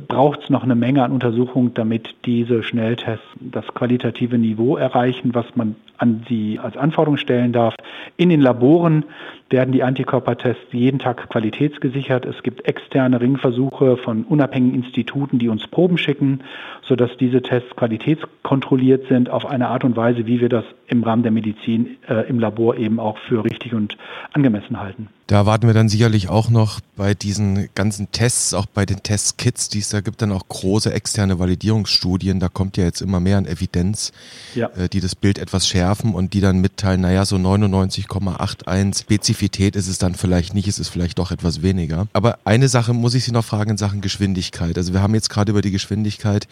braucht 0.06 0.42
es 0.42 0.50
noch 0.50 0.62
eine 0.62 0.74
Menge 0.74 1.02
an 1.02 1.12
Untersuchungen, 1.12 1.72
damit 1.72 2.14
diese 2.26 2.62
Schnelltests 2.62 3.24
das 3.40 3.66
qualitative 3.68 4.36
Niveau 4.36 4.76
erreichen, 4.76 5.34
was 5.34 5.46
man 5.56 5.74
an 6.00 6.24
sie 6.28 6.58
als 6.58 6.76
Anforderung 6.76 7.18
stellen 7.18 7.52
darf. 7.52 7.74
In 8.16 8.30
den 8.30 8.40
Laboren 8.40 9.04
werden 9.50 9.72
die 9.72 9.82
Antikörpertests 9.82 10.72
jeden 10.72 10.98
Tag 10.98 11.28
qualitätsgesichert. 11.28 12.24
Es 12.24 12.42
gibt 12.42 12.66
externe 12.66 13.20
Ringversuche 13.20 13.96
von 13.98 14.24
unabhängigen 14.24 14.82
Instituten, 14.82 15.38
die 15.38 15.48
uns 15.48 15.66
Proben 15.66 15.98
schicken, 15.98 16.40
sodass 16.82 17.16
diese 17.18 17.42
Tests 17.42 17.76
qualitätskontrolliert 17.76 19.08
sind 19.08 19.28
auf 19.28 19.44
eine 19.44 19.68
Art 19.68 19.84
und 19.84 19.96
Weise, 19.96 20.26
wie 20.26 20.40
wir 20.40 20.48
das 20.48 20.64
im 20.86 21.02
Rahmen 21.02 21.22
der 21.22 21.32
Medizin 21.32 21.98
äh, 22.08 22.28
im 22.28 22.38
Labor 22.38 22.76
eben 22.76 22.98
auch 22.98 23.18
für 23.18 23.44
richtig 23.44 23.74
und 23.74 23.98
angemessen 24.32 24.80
halten. 24.80 25.08
Da 25.30 25.46
warten 25.46 25.68
wir 25.68 25.74
dann 25.74 25.88
sicherlich 25.88 26.28
auch 26.28 26.50
noch 26.50 26.80
bei 26.96 27.14
diesen 27.14 27.68
ganzen 27.76 28.10
Tests, 28.10 28.52
auch 28.52 28.66
bei 28.66 28.84
den 28.84 29.04
Testkits, 29.04 29.68
die 29.68 29.78
es 29.78 29.90
da 29.90 30.00
gibt, 30.00 30.20
dann 30.22 30.32
auch 30.32 30.48
große 30.48 30.92
externe 30.92 31.38
Validierungsstudien. 31.38 32.40
Da 32.40 32.48
kommt 32.48 32.76
ja 32.76 32.82
jetzt 32.82 33.00
immer 33.00 33.20
mehr 33.20 33.38
an 33.38 33.46
Evidenz, 33.46 34.10
ja. 34.56 34.66
äh, 34.70 34.88
die 34.88 34.98
das 34.98 35.14
Bild 35.14 35.38
etwas 35.38 35.68
schärfen 35.68 36.14
und 36.16 36.34
die 36.34 36.40
dann 36.40 36.58
mitteilen, 36.58 37.02
naja, 37.02 37.24
so 37.24 37.36
99,81 37.36 39.02
Spezifität 39.02 39.76
ist 39.76 39.86
es 39.86 39.98
dann 39.98 40.16
vielleicht 40.16 40.52
nicht, 40.52 40.66
es 40.66 40.80
ist 40.80 40.88
vielleicht 40.88 41.20
doch 41.20 41.30
etwas 41.30 41.62
weniger. 41.62 42.08
Aber 42.12 42.40
eine 42.44 42.68
Sache 42.68 42.92
muss 42.92 43.14
ich 43.14 43.22
Sie 43.22 43.30
noch 43.30 43.44
fragen 43.44 43.70
in 43.70 43.76
Sachen 43.76 44.00
Geschwindigkeit. 44.00 44.76
Also 44.76 44.92
wir 44.92 45.00
haben 45.00 45.14
jetzt 45.14 45.30
gerade 45.30 45.52
über 45.52 45.62
die 45.62 45.70
Geschwindigkeit 45.70 46.48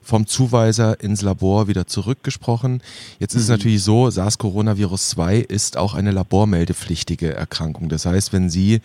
vom 0.00 0.26
Zuweiser 0.26 0.98
ins 1.00 1.20
Labor 1.20 1.68
wieder 1.68 1.86
zurückgesprochen. 1.86 2.82
Jetzt 3.18 3.34
ist 3.34 3.48
mhm. 3.48 3.52
es 3.52 3.58
natürlich 3.58 3.82
so, 3.82 4.08
SARS-Coronavirus 4.10 5.10
2 5.10 5.36
ist 5.36 5.76
auch 5.76 5.92
eine 5.92 6.12
labormeldepflichtige 6.12 7.34
Erkrankung. 7.34 7.90
Das 7.90 8.06
heißt, 8.06 8.21
heißt, 8.22 8.32
wenn 8.32 8.50
Sie 8.50 8.80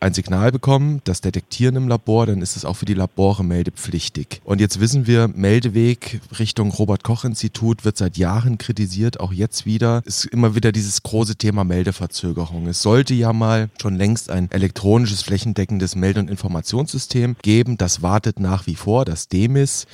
ein 0.00 0.14
Signal 0.14 0.50
bekommen, 0.50 1.02
das 1.04 1.20
detektieren 1.20 1.76
im 1.76 1.88
Labor, 1.88 2.26
dann 2.26 2.40
ist 2.40 2.56
es 2.56 2.64
auch 2.64 2.74
für 2.74 2.86
die 2.86 2.94
Labore 2.94 3.44
meldepflichtig. 3.44 4.40
Und 4.44 4.60
jetzt 4.60 4.80
wissen 4.80 5.06
wir, 5.06 5.28
Meldeweg 5.28 6.20
Richtung 6.38 6.70
Robert-Koch-Institut 6.70 7.84
wird 7.84 7.98
seit 7.98 8.16
Jahren 8.16 8.56
kritisiert, 8.58 9.20
auch 9.20 9.32
jetzt 9.32 9.66
wieder. 9.66 10.02
Ist 10.06 10.24
immer 10.24 10.54
wieder 10.54 10.72
dieses 10.72 11.02
große 11.02 11.36
Thema 11.36 11.64
Meldeverzögerung. 11.64 12.66
Es 12.66 12.82
sollte 12.82 13.14
ja 13.14 13.32
mal 13.32 13.68
schon 13.80 13.94
längst 13.96 14.30
ein 14.30 14.50
elektronisches 14.50 15.22
flächendeckendes 15.22 15.94
Melde- 15.94 16.20
und 16.20 16.30
Informationssystem 16.30 17.36
geben. 17.42 17.76
Das 17.76 18.02
wartet 18.02 18.40
nach 18.40 18.66
wie 18.66 18.76
vor, 18.76 19.04
das 19.04 19.28
DEMIS. 19.28 19.86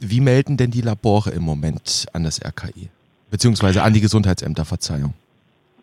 Wie 0.00 0.20
melden 0.20 0.56
denn 0.56 0.72
die 0.72 0.82
Labore 0.82 1.30
im 1.30 1.42
Moment 1.42 2.06
an 2.12 2.24
das 2.24 2.40
RKI? 2.44 2.90
Beziehungsweise 3.30 3.82
an 3.82 3.94
die 3.94 4.00
Gesundheitsämter, 4.00 4.64
Verzeihung. 4.64 5.14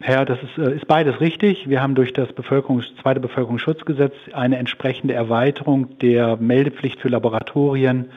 Ja, 0.05 0.23
das 0.23 0.39
ist, 0.41 0.57
äh, 0.57 0.75
ist 0.75 0.87
beides 0.87 1.19
richtig. 1.19 1.69
Wir 1.69 1.81
haben 1.81 1.95
durch 1.95 2.13
das 2.13 2.29
Bevölkerungs-, 2.29 2.95
zweite 3.01 3.19
Bevölkerungsschutzgesetz 3.19 4.13
eine 4.31 4.57
entsprechende 4.57 5.13
Erweiterung 5.13 5.99
der 5.99 6.37
Meldepflicht 6.37 7.01
für 7.01 7.09
Laboratorien 7.09 8.09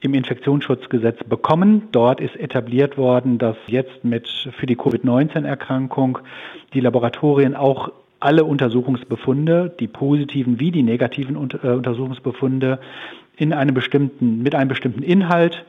im 0.00 0.14
Infektionsschutzgesetz 0.14 1.24
bekommen. 1.24 1.88
Dort 1.90 2.20
ist 2.20 2.36
etabliert 2.36 2.96
worden, 2.96 3.38
dass 3.38 3.56
jetzt 3.66 4.04
mit 4.04 4.28
für 4.56 4.66
die 4.66 4.76
Covid-19-Erkrankung 4.76 6.18
die 6.72 6.80
Laboratorien 6.80 7.56
auch 7.56 7.90
alle 8.20 8.44
Untersuchungsbefunde, 8.44 9.74
die 9.78 9.88
positiven 9.88 10.60
wie 10.60 10.70
die 10.70 10.84
negativen 10.84 11.36
äh, 11.36 11.68
Untersuchungsbefunde, 11.68 12.78
in 13.36 13.52
einem 13.52 13.74
bestimmten, 13.74 14.42
mit 14.42 14.54
einem 14.54 14.68
bestimmten 14.68 15.02
Inhalt 15.02 15.64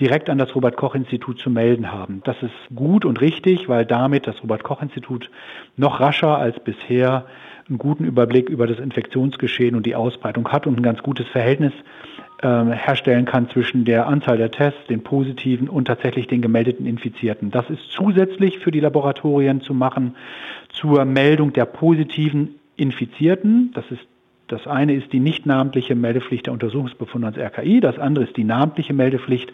direkt 0.00 0.30
an 0.30 0.38
das 0.38 0.54
Robert 0.54 0.76
Koch 0.76 0.94
Institut 0.94 1.38
zu 1.38 1.50
melden 1.50 1.92
haben. 1.92 2.22
Das 2.24 2.36
ist 2.42 2.54
gut 2.74 3.04
und 3.04 3.20
richtig, 3.20 3.68
weil 3.68 3.84
damit 3.86 4.26
das 4.26 4.42
Robert 4.42 4.62
Koch 4.62 4.82
Institut 4.82 5.30
noch 5.76 6.00
rascher 6.00 6.38
als 6.38 6.58
bisher 6.60 7.26
einen 7.68 7.78
guten 7.78 8.04
Überblick 8.04 8.48
über 8.48 8.66
das 8.66 8.78
Infektionsgeschehen 8.78 9.76
und 9.76 9.86
die 9.86 9.94
Ausbreitung 9.94 10.48
hat 10.48 10.66
und 10.66 10.78
ein 10.78 10.82
ganz 10.82 11.02
gutes 11.02 11.26
Verhältnis 11.28 11.72
äh, 12.42 12.48
herstellen 12.48 13.24
kann 13.24 13.48
zwischen 13.50 13.84
der 13.84 14.06
Anzahl 14.06 14.36
der 14.36 14.50
Tests, 14.50 14.86
den 14.88 15.02
positiven 15.02 15.68
und 15.68 15.86
tatsächlich 15.86 16.26
den 16.26 16.42
gemeldeten 16.42 16.86
Infizierten. 16.86 17.50
Das 17.50 17.70
ist 17.70 17.90
zusätzlich 17.90 18.58
für 18.58 18.70
die 18.70 18.80
Laboratorien 18.80 19.60
zu 19.60 19.74
machen 19.74 20.16
zur 20.70 21.04
Meldung 21.04 21.52
der 21.52 21.66
positiven 21.66 22.56
Infizierten. 22.76 23.70
Das 23.74 23.84
ist 23.90 24.02
das 24.52 24.66
eine 24.66 24.94
ist 24.94 25.12
die 25.12 25.20
nicht 25.20 25.46
namentliche 25.46 25.94
Meldepflicht 25.94 26.46
der 26.46 26.52
Untersuchungsbefunde 26.52 27.28
ans 27.28 27.38
RKI, 27.38 27.80
das 27.80 27.98
andere 27.98 28.26
ist 28.26 28.36
die 28.36 28.44
namentliche 28.44 28.92
Meldepflicht 28.92 29.52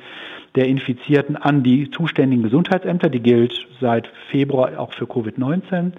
der 0.56 0.66
Infizierten 0.66 1.36
an 1.36 1.62
die 1.62 1.90
zuständigen 1.90 2.42
Gesundheitsämter. 2.42 3.08
Die 3.08 3.20
gilt 3.20 3.68
seit 3.80 4.08
Februar 4.30 4.78
auch 4.78 4.92
für 4.92 5.04
Covid-19. 5.04 5.92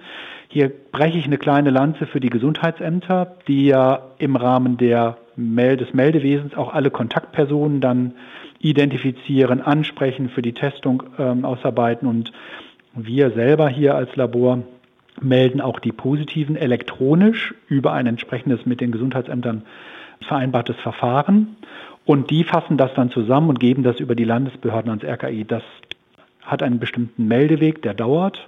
Hier 0.49 0.69
breche 0.91 1.17
ich 1.17 1.25
eine 1.25 1.38
kleine 1.38 1.69
Lanze 1.69 2.07
für 2.07 2.19
die 2.19 2.29
Gesundheitsämter, 2.29 3.38
die 3.47 3.67
ja 3.67 4.09
im 4.17 4.35
Rahmen 4.35 4.77
der 4.77 5.17
des 5.38 5.93
Meldewesens 5.93 6.57
auch 6.57 6.73
alle 6.73 6.91
Kontaktpersonen 6.91 7.79
dann 7.79 8.15
identifizieren, 8.59 9.62
ansprechen, 9.62 10.27
für 10.27 10.41
die 10.41 10.51
Testung 10.51 11.03
ähm, 11.17 11.45
ausarbeiten 11.45 12.09
und 12.09 12.33
wir 12.93 13.31
selber 13.31 13.69
hier 13.69 13.95
als 13.95 14.13
Labor 14.17 14.63
melden 15.21 15.62
auch 15.62 15.79
die 15.79 15.91
positiven 15.91 16.55
elektronisch 16.55 17.53
über 17.67 17.93
ein 17.93 18.08
entsprechendes 18.08 18.65
mit 18.65 18.82
den 18.82 18.91
Gesundheitsämtern 18.91 19.63
vereinbartes 20.27 20.75
Verfahren. 20.77 21.58
Und 22.05 22.32
die 22.32 22.43
fassen 22.43 22.77
das 22.77 22.93
dann 22.95 23.12
zusammen 23.12 23.49
und 23.49 23.60
geben 23.60 23.84
das 23.84 23.99
über 23.99 24.15
die 24.15 24.23
Landesbehörden 24.23 24.89
ans 24.89 25.03
RKI. 25.03 25.45
Das 25.45 25.63
hat 26.41 26.63
einen 26.63 26.79
bestimmten 26.79 27.27
Meldeweg, 27.27 27.82
der 27.82 27.93
dauert. 27.93 28.47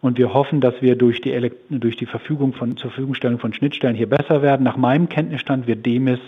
Und 0.00 0.16
wir 0.16 0.32
hoffen, 0.32 0.60
dass 0.60 0.80
wir 0.80 0.94
durch 0.94 1.20
die, 1.20 1.50
durch 1.70 1.96
die 1.96 2.06
Verfügung 2.06 2.52
von, 2.52 2.76
zur 2.76 2.90
Verfügungstellung 2.90 3.40
von 3.40 3.52
Schnittstellen 3.52 3.96
hier 3.96 4.08
besser 4.08 4.42
werden. 4.42 4.62
Nach 4.62 4.76
meinem 4.76 5.08
Kenntnisstand 5.08 5.66
wird 5.66 5.84
DEMIS 5.84 6.20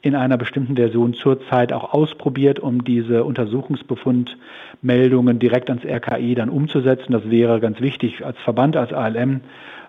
in 0.00 0.14
einer 0.14 0.38
bestimmten 0.38 0.76
Version 0.76 1.12
zurzeit 1.12 1.74
auch 1.74 1.92
ausprobiert, 1.92 2.60
um 2.60 2.82
diese 2.82 3.24
Untersuchungsbefundmeldungen 3.24 5.38
direkt 5.38 5.68
ans 5.68 5.84
RKI 5.84 6.34
dann 6.34 6.48
umzusetzen. 6.48 7.12
Das 7.12 7.30
wäre 7.30 7.60
ganz 7.60 7.82
wichtig. 7.82 8.24
Als 8.24 8.38
Verband, 8.38 8.78
als 8.78 8.94
ALM 8.94 9.42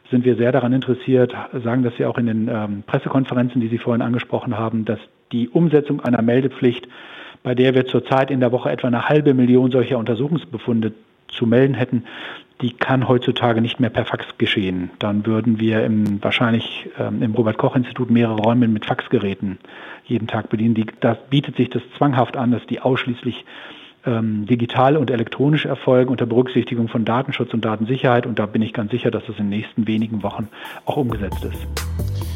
sind 0.09 0.25
wir 0.25 0.35
sehr 0.35 0.51
daran 0.51 0.73
interessiert, 0.73 1.33
sagen 1.63 1.83
das 1.83 1.97
ja 1.97 2.09
auch 2.09 2.17
in 2.17 2.25
den 2.25 2.49
ähm, 2.49 2.83
Pressekonferenzen, 2.85 3.61
die 3.61 3.69
Sie 3.69 3.77
vorhin 3.77 4.01
angesprochen 4.01 4.57
haben, 4.57 4.83
dass 4.83 4.99
die 5.31 5.47
Umsetzung 5.47 6.01
einer 6.01 6.21
Meldepflicht, 6.21 6.85
bei 7.43 7.55
der 7.55 7.73
wir 7.73 7.85
zurzeit 7.85 8.29
in 8.29 8.41
der 8.41 8.51
Woche 8.51 8.69
etwa 8.69 8.87
eine 8.87 9.07
halbe 9.07 9.33
Million 9.33 9.71
solcher 9.71 9.97
Untersuchungsbefunde 9.97 10.91
zu 11.31 11.45
melden 11.45 11.73
hätten, 11.73 12.03
die 12.61 12.73
kann 12.73 13.07
heutzutage 13.07 13.61
nicht 13.61 13.79
mehr 13.79 13.89
per 13.89 14.05
Fax 14.05 14.25
geschehen. 14.37 14.91
Dann 14.99 15.25
würden 15.25 15.59
wir 15.59 15.83
im, 15.83 16.23
wahrscheinlich 16.23 16.89
ähm, 16.99 17.23
im 17.23 17.33
Robert-Koch-Institut 17.33 18.11
mehrere 18.11 18.37
Räume 18.37 18.67
mit 18.67 18.85
Faxgeräten 18.85 19.57
jeden 20.05 20.27
Tag 20.27 20.49
bedienen. 20.49 20.75
Die, 20.75 20.85
da 20.99 21.15
bietet 21.29 21.57
sich 21.57 21.69
das 21.69 21.81
zwanghaft 21.97 22.37
an, 22.37 22.51
dass 22.51 22.65
die 22.67 22.79
ausschließlich 22.79 23.45
ähm, 24.05 24.45
digital 24.45 24.97
und 24.97 25.09
elektronisch 25.09 25.65
erfolgen 25.65 26.11
unter 26.11 26.25
Berücksichtigung 26.25 26.87
von 26.87 27.05
Datenschutz 27.05 27.53
und 27.53 27.65
Datensicherheit. 27.65 28.25
Und 28.25 28.37
da 28.39 28.45
bin 28.45 28.61
ich 28.61 28.73
ganz 28.73 28.91
sicher, 28.91 29.11
dass 29.11 29.25
das 29.25 29.37
in 29.37 29.49
den 29.49 29.57
nächsten 29.57 29.87
wenigen 29.87 30.23
Wochen 30.23 30.47
auch 30.85 30.97
umgesetzt 30.97 31.43
ist. 31.43 32.30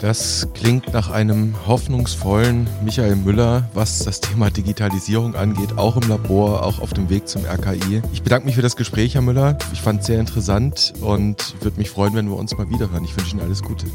Das 0.00 0.48
klingt 0.54 0.94
nach 0.94 1.10
einem 1.10 1.54
hoffnungsvollen 1.66 2.66
Michael 2.82 3.16
Müller, 3.16 3.68
was 3.74 3.98
das 4.04 4.22
Thema 4.22 4.50
Digitalisierung 4.50 5.34
angeht, 5.34 5.76
auch 5.76 5.98
im 5.98 6.08
Labor, 6.08 6.64
auch 6.64 6.80
auf 6.80 6.94
dem 6.94 7.10
Weg 7.10 7.28
zum 7.28 7.44
RKI. 7.44 8.00
Ich 8.10 8.22
bedanke 8.22 8.46
mich 8.46 8.54
für 8.54 8.62
das 8.62 8.76
Gespräch, 8.76 9.14
Herr 9.14 9.20
Müller. 9.20 9.58
Ich 9.74 9.82
fand 9.82 10.00
es 10.00 10.06
sehr 10.06 10.18
interessant 10.18 10.94
und 11.02 11.54
würde 11.62 11.76
mich 11.76 11.90
freuen, 11.90 12.14
wenn 12.14 12.30
wir 12.30 12.36
uns 12.36 12.56
mal 12.56 12.70
wiederhören. 12.70 13.04
Ich 13.04 13.14
wünsche 13.14 13.32
Ihnen 13.32 13.44
alles 13.44 13.62
Gute. 13.62 13.86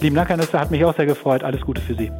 Lieben 0.00 0.16
Dank, 0.16 0.30
Herr 0.30 0.38
Nüsse, 0.38 0.58
hat 0.58 0.70
mich 0.70 0.82
auch 0.82 0.96
sehr 0.96 1.06
gefreut. 1.06 1.42
Alles 1.42 1.60
Gute 1.60 1.82
für 1.82 1.94
Sie. 1.94 2.10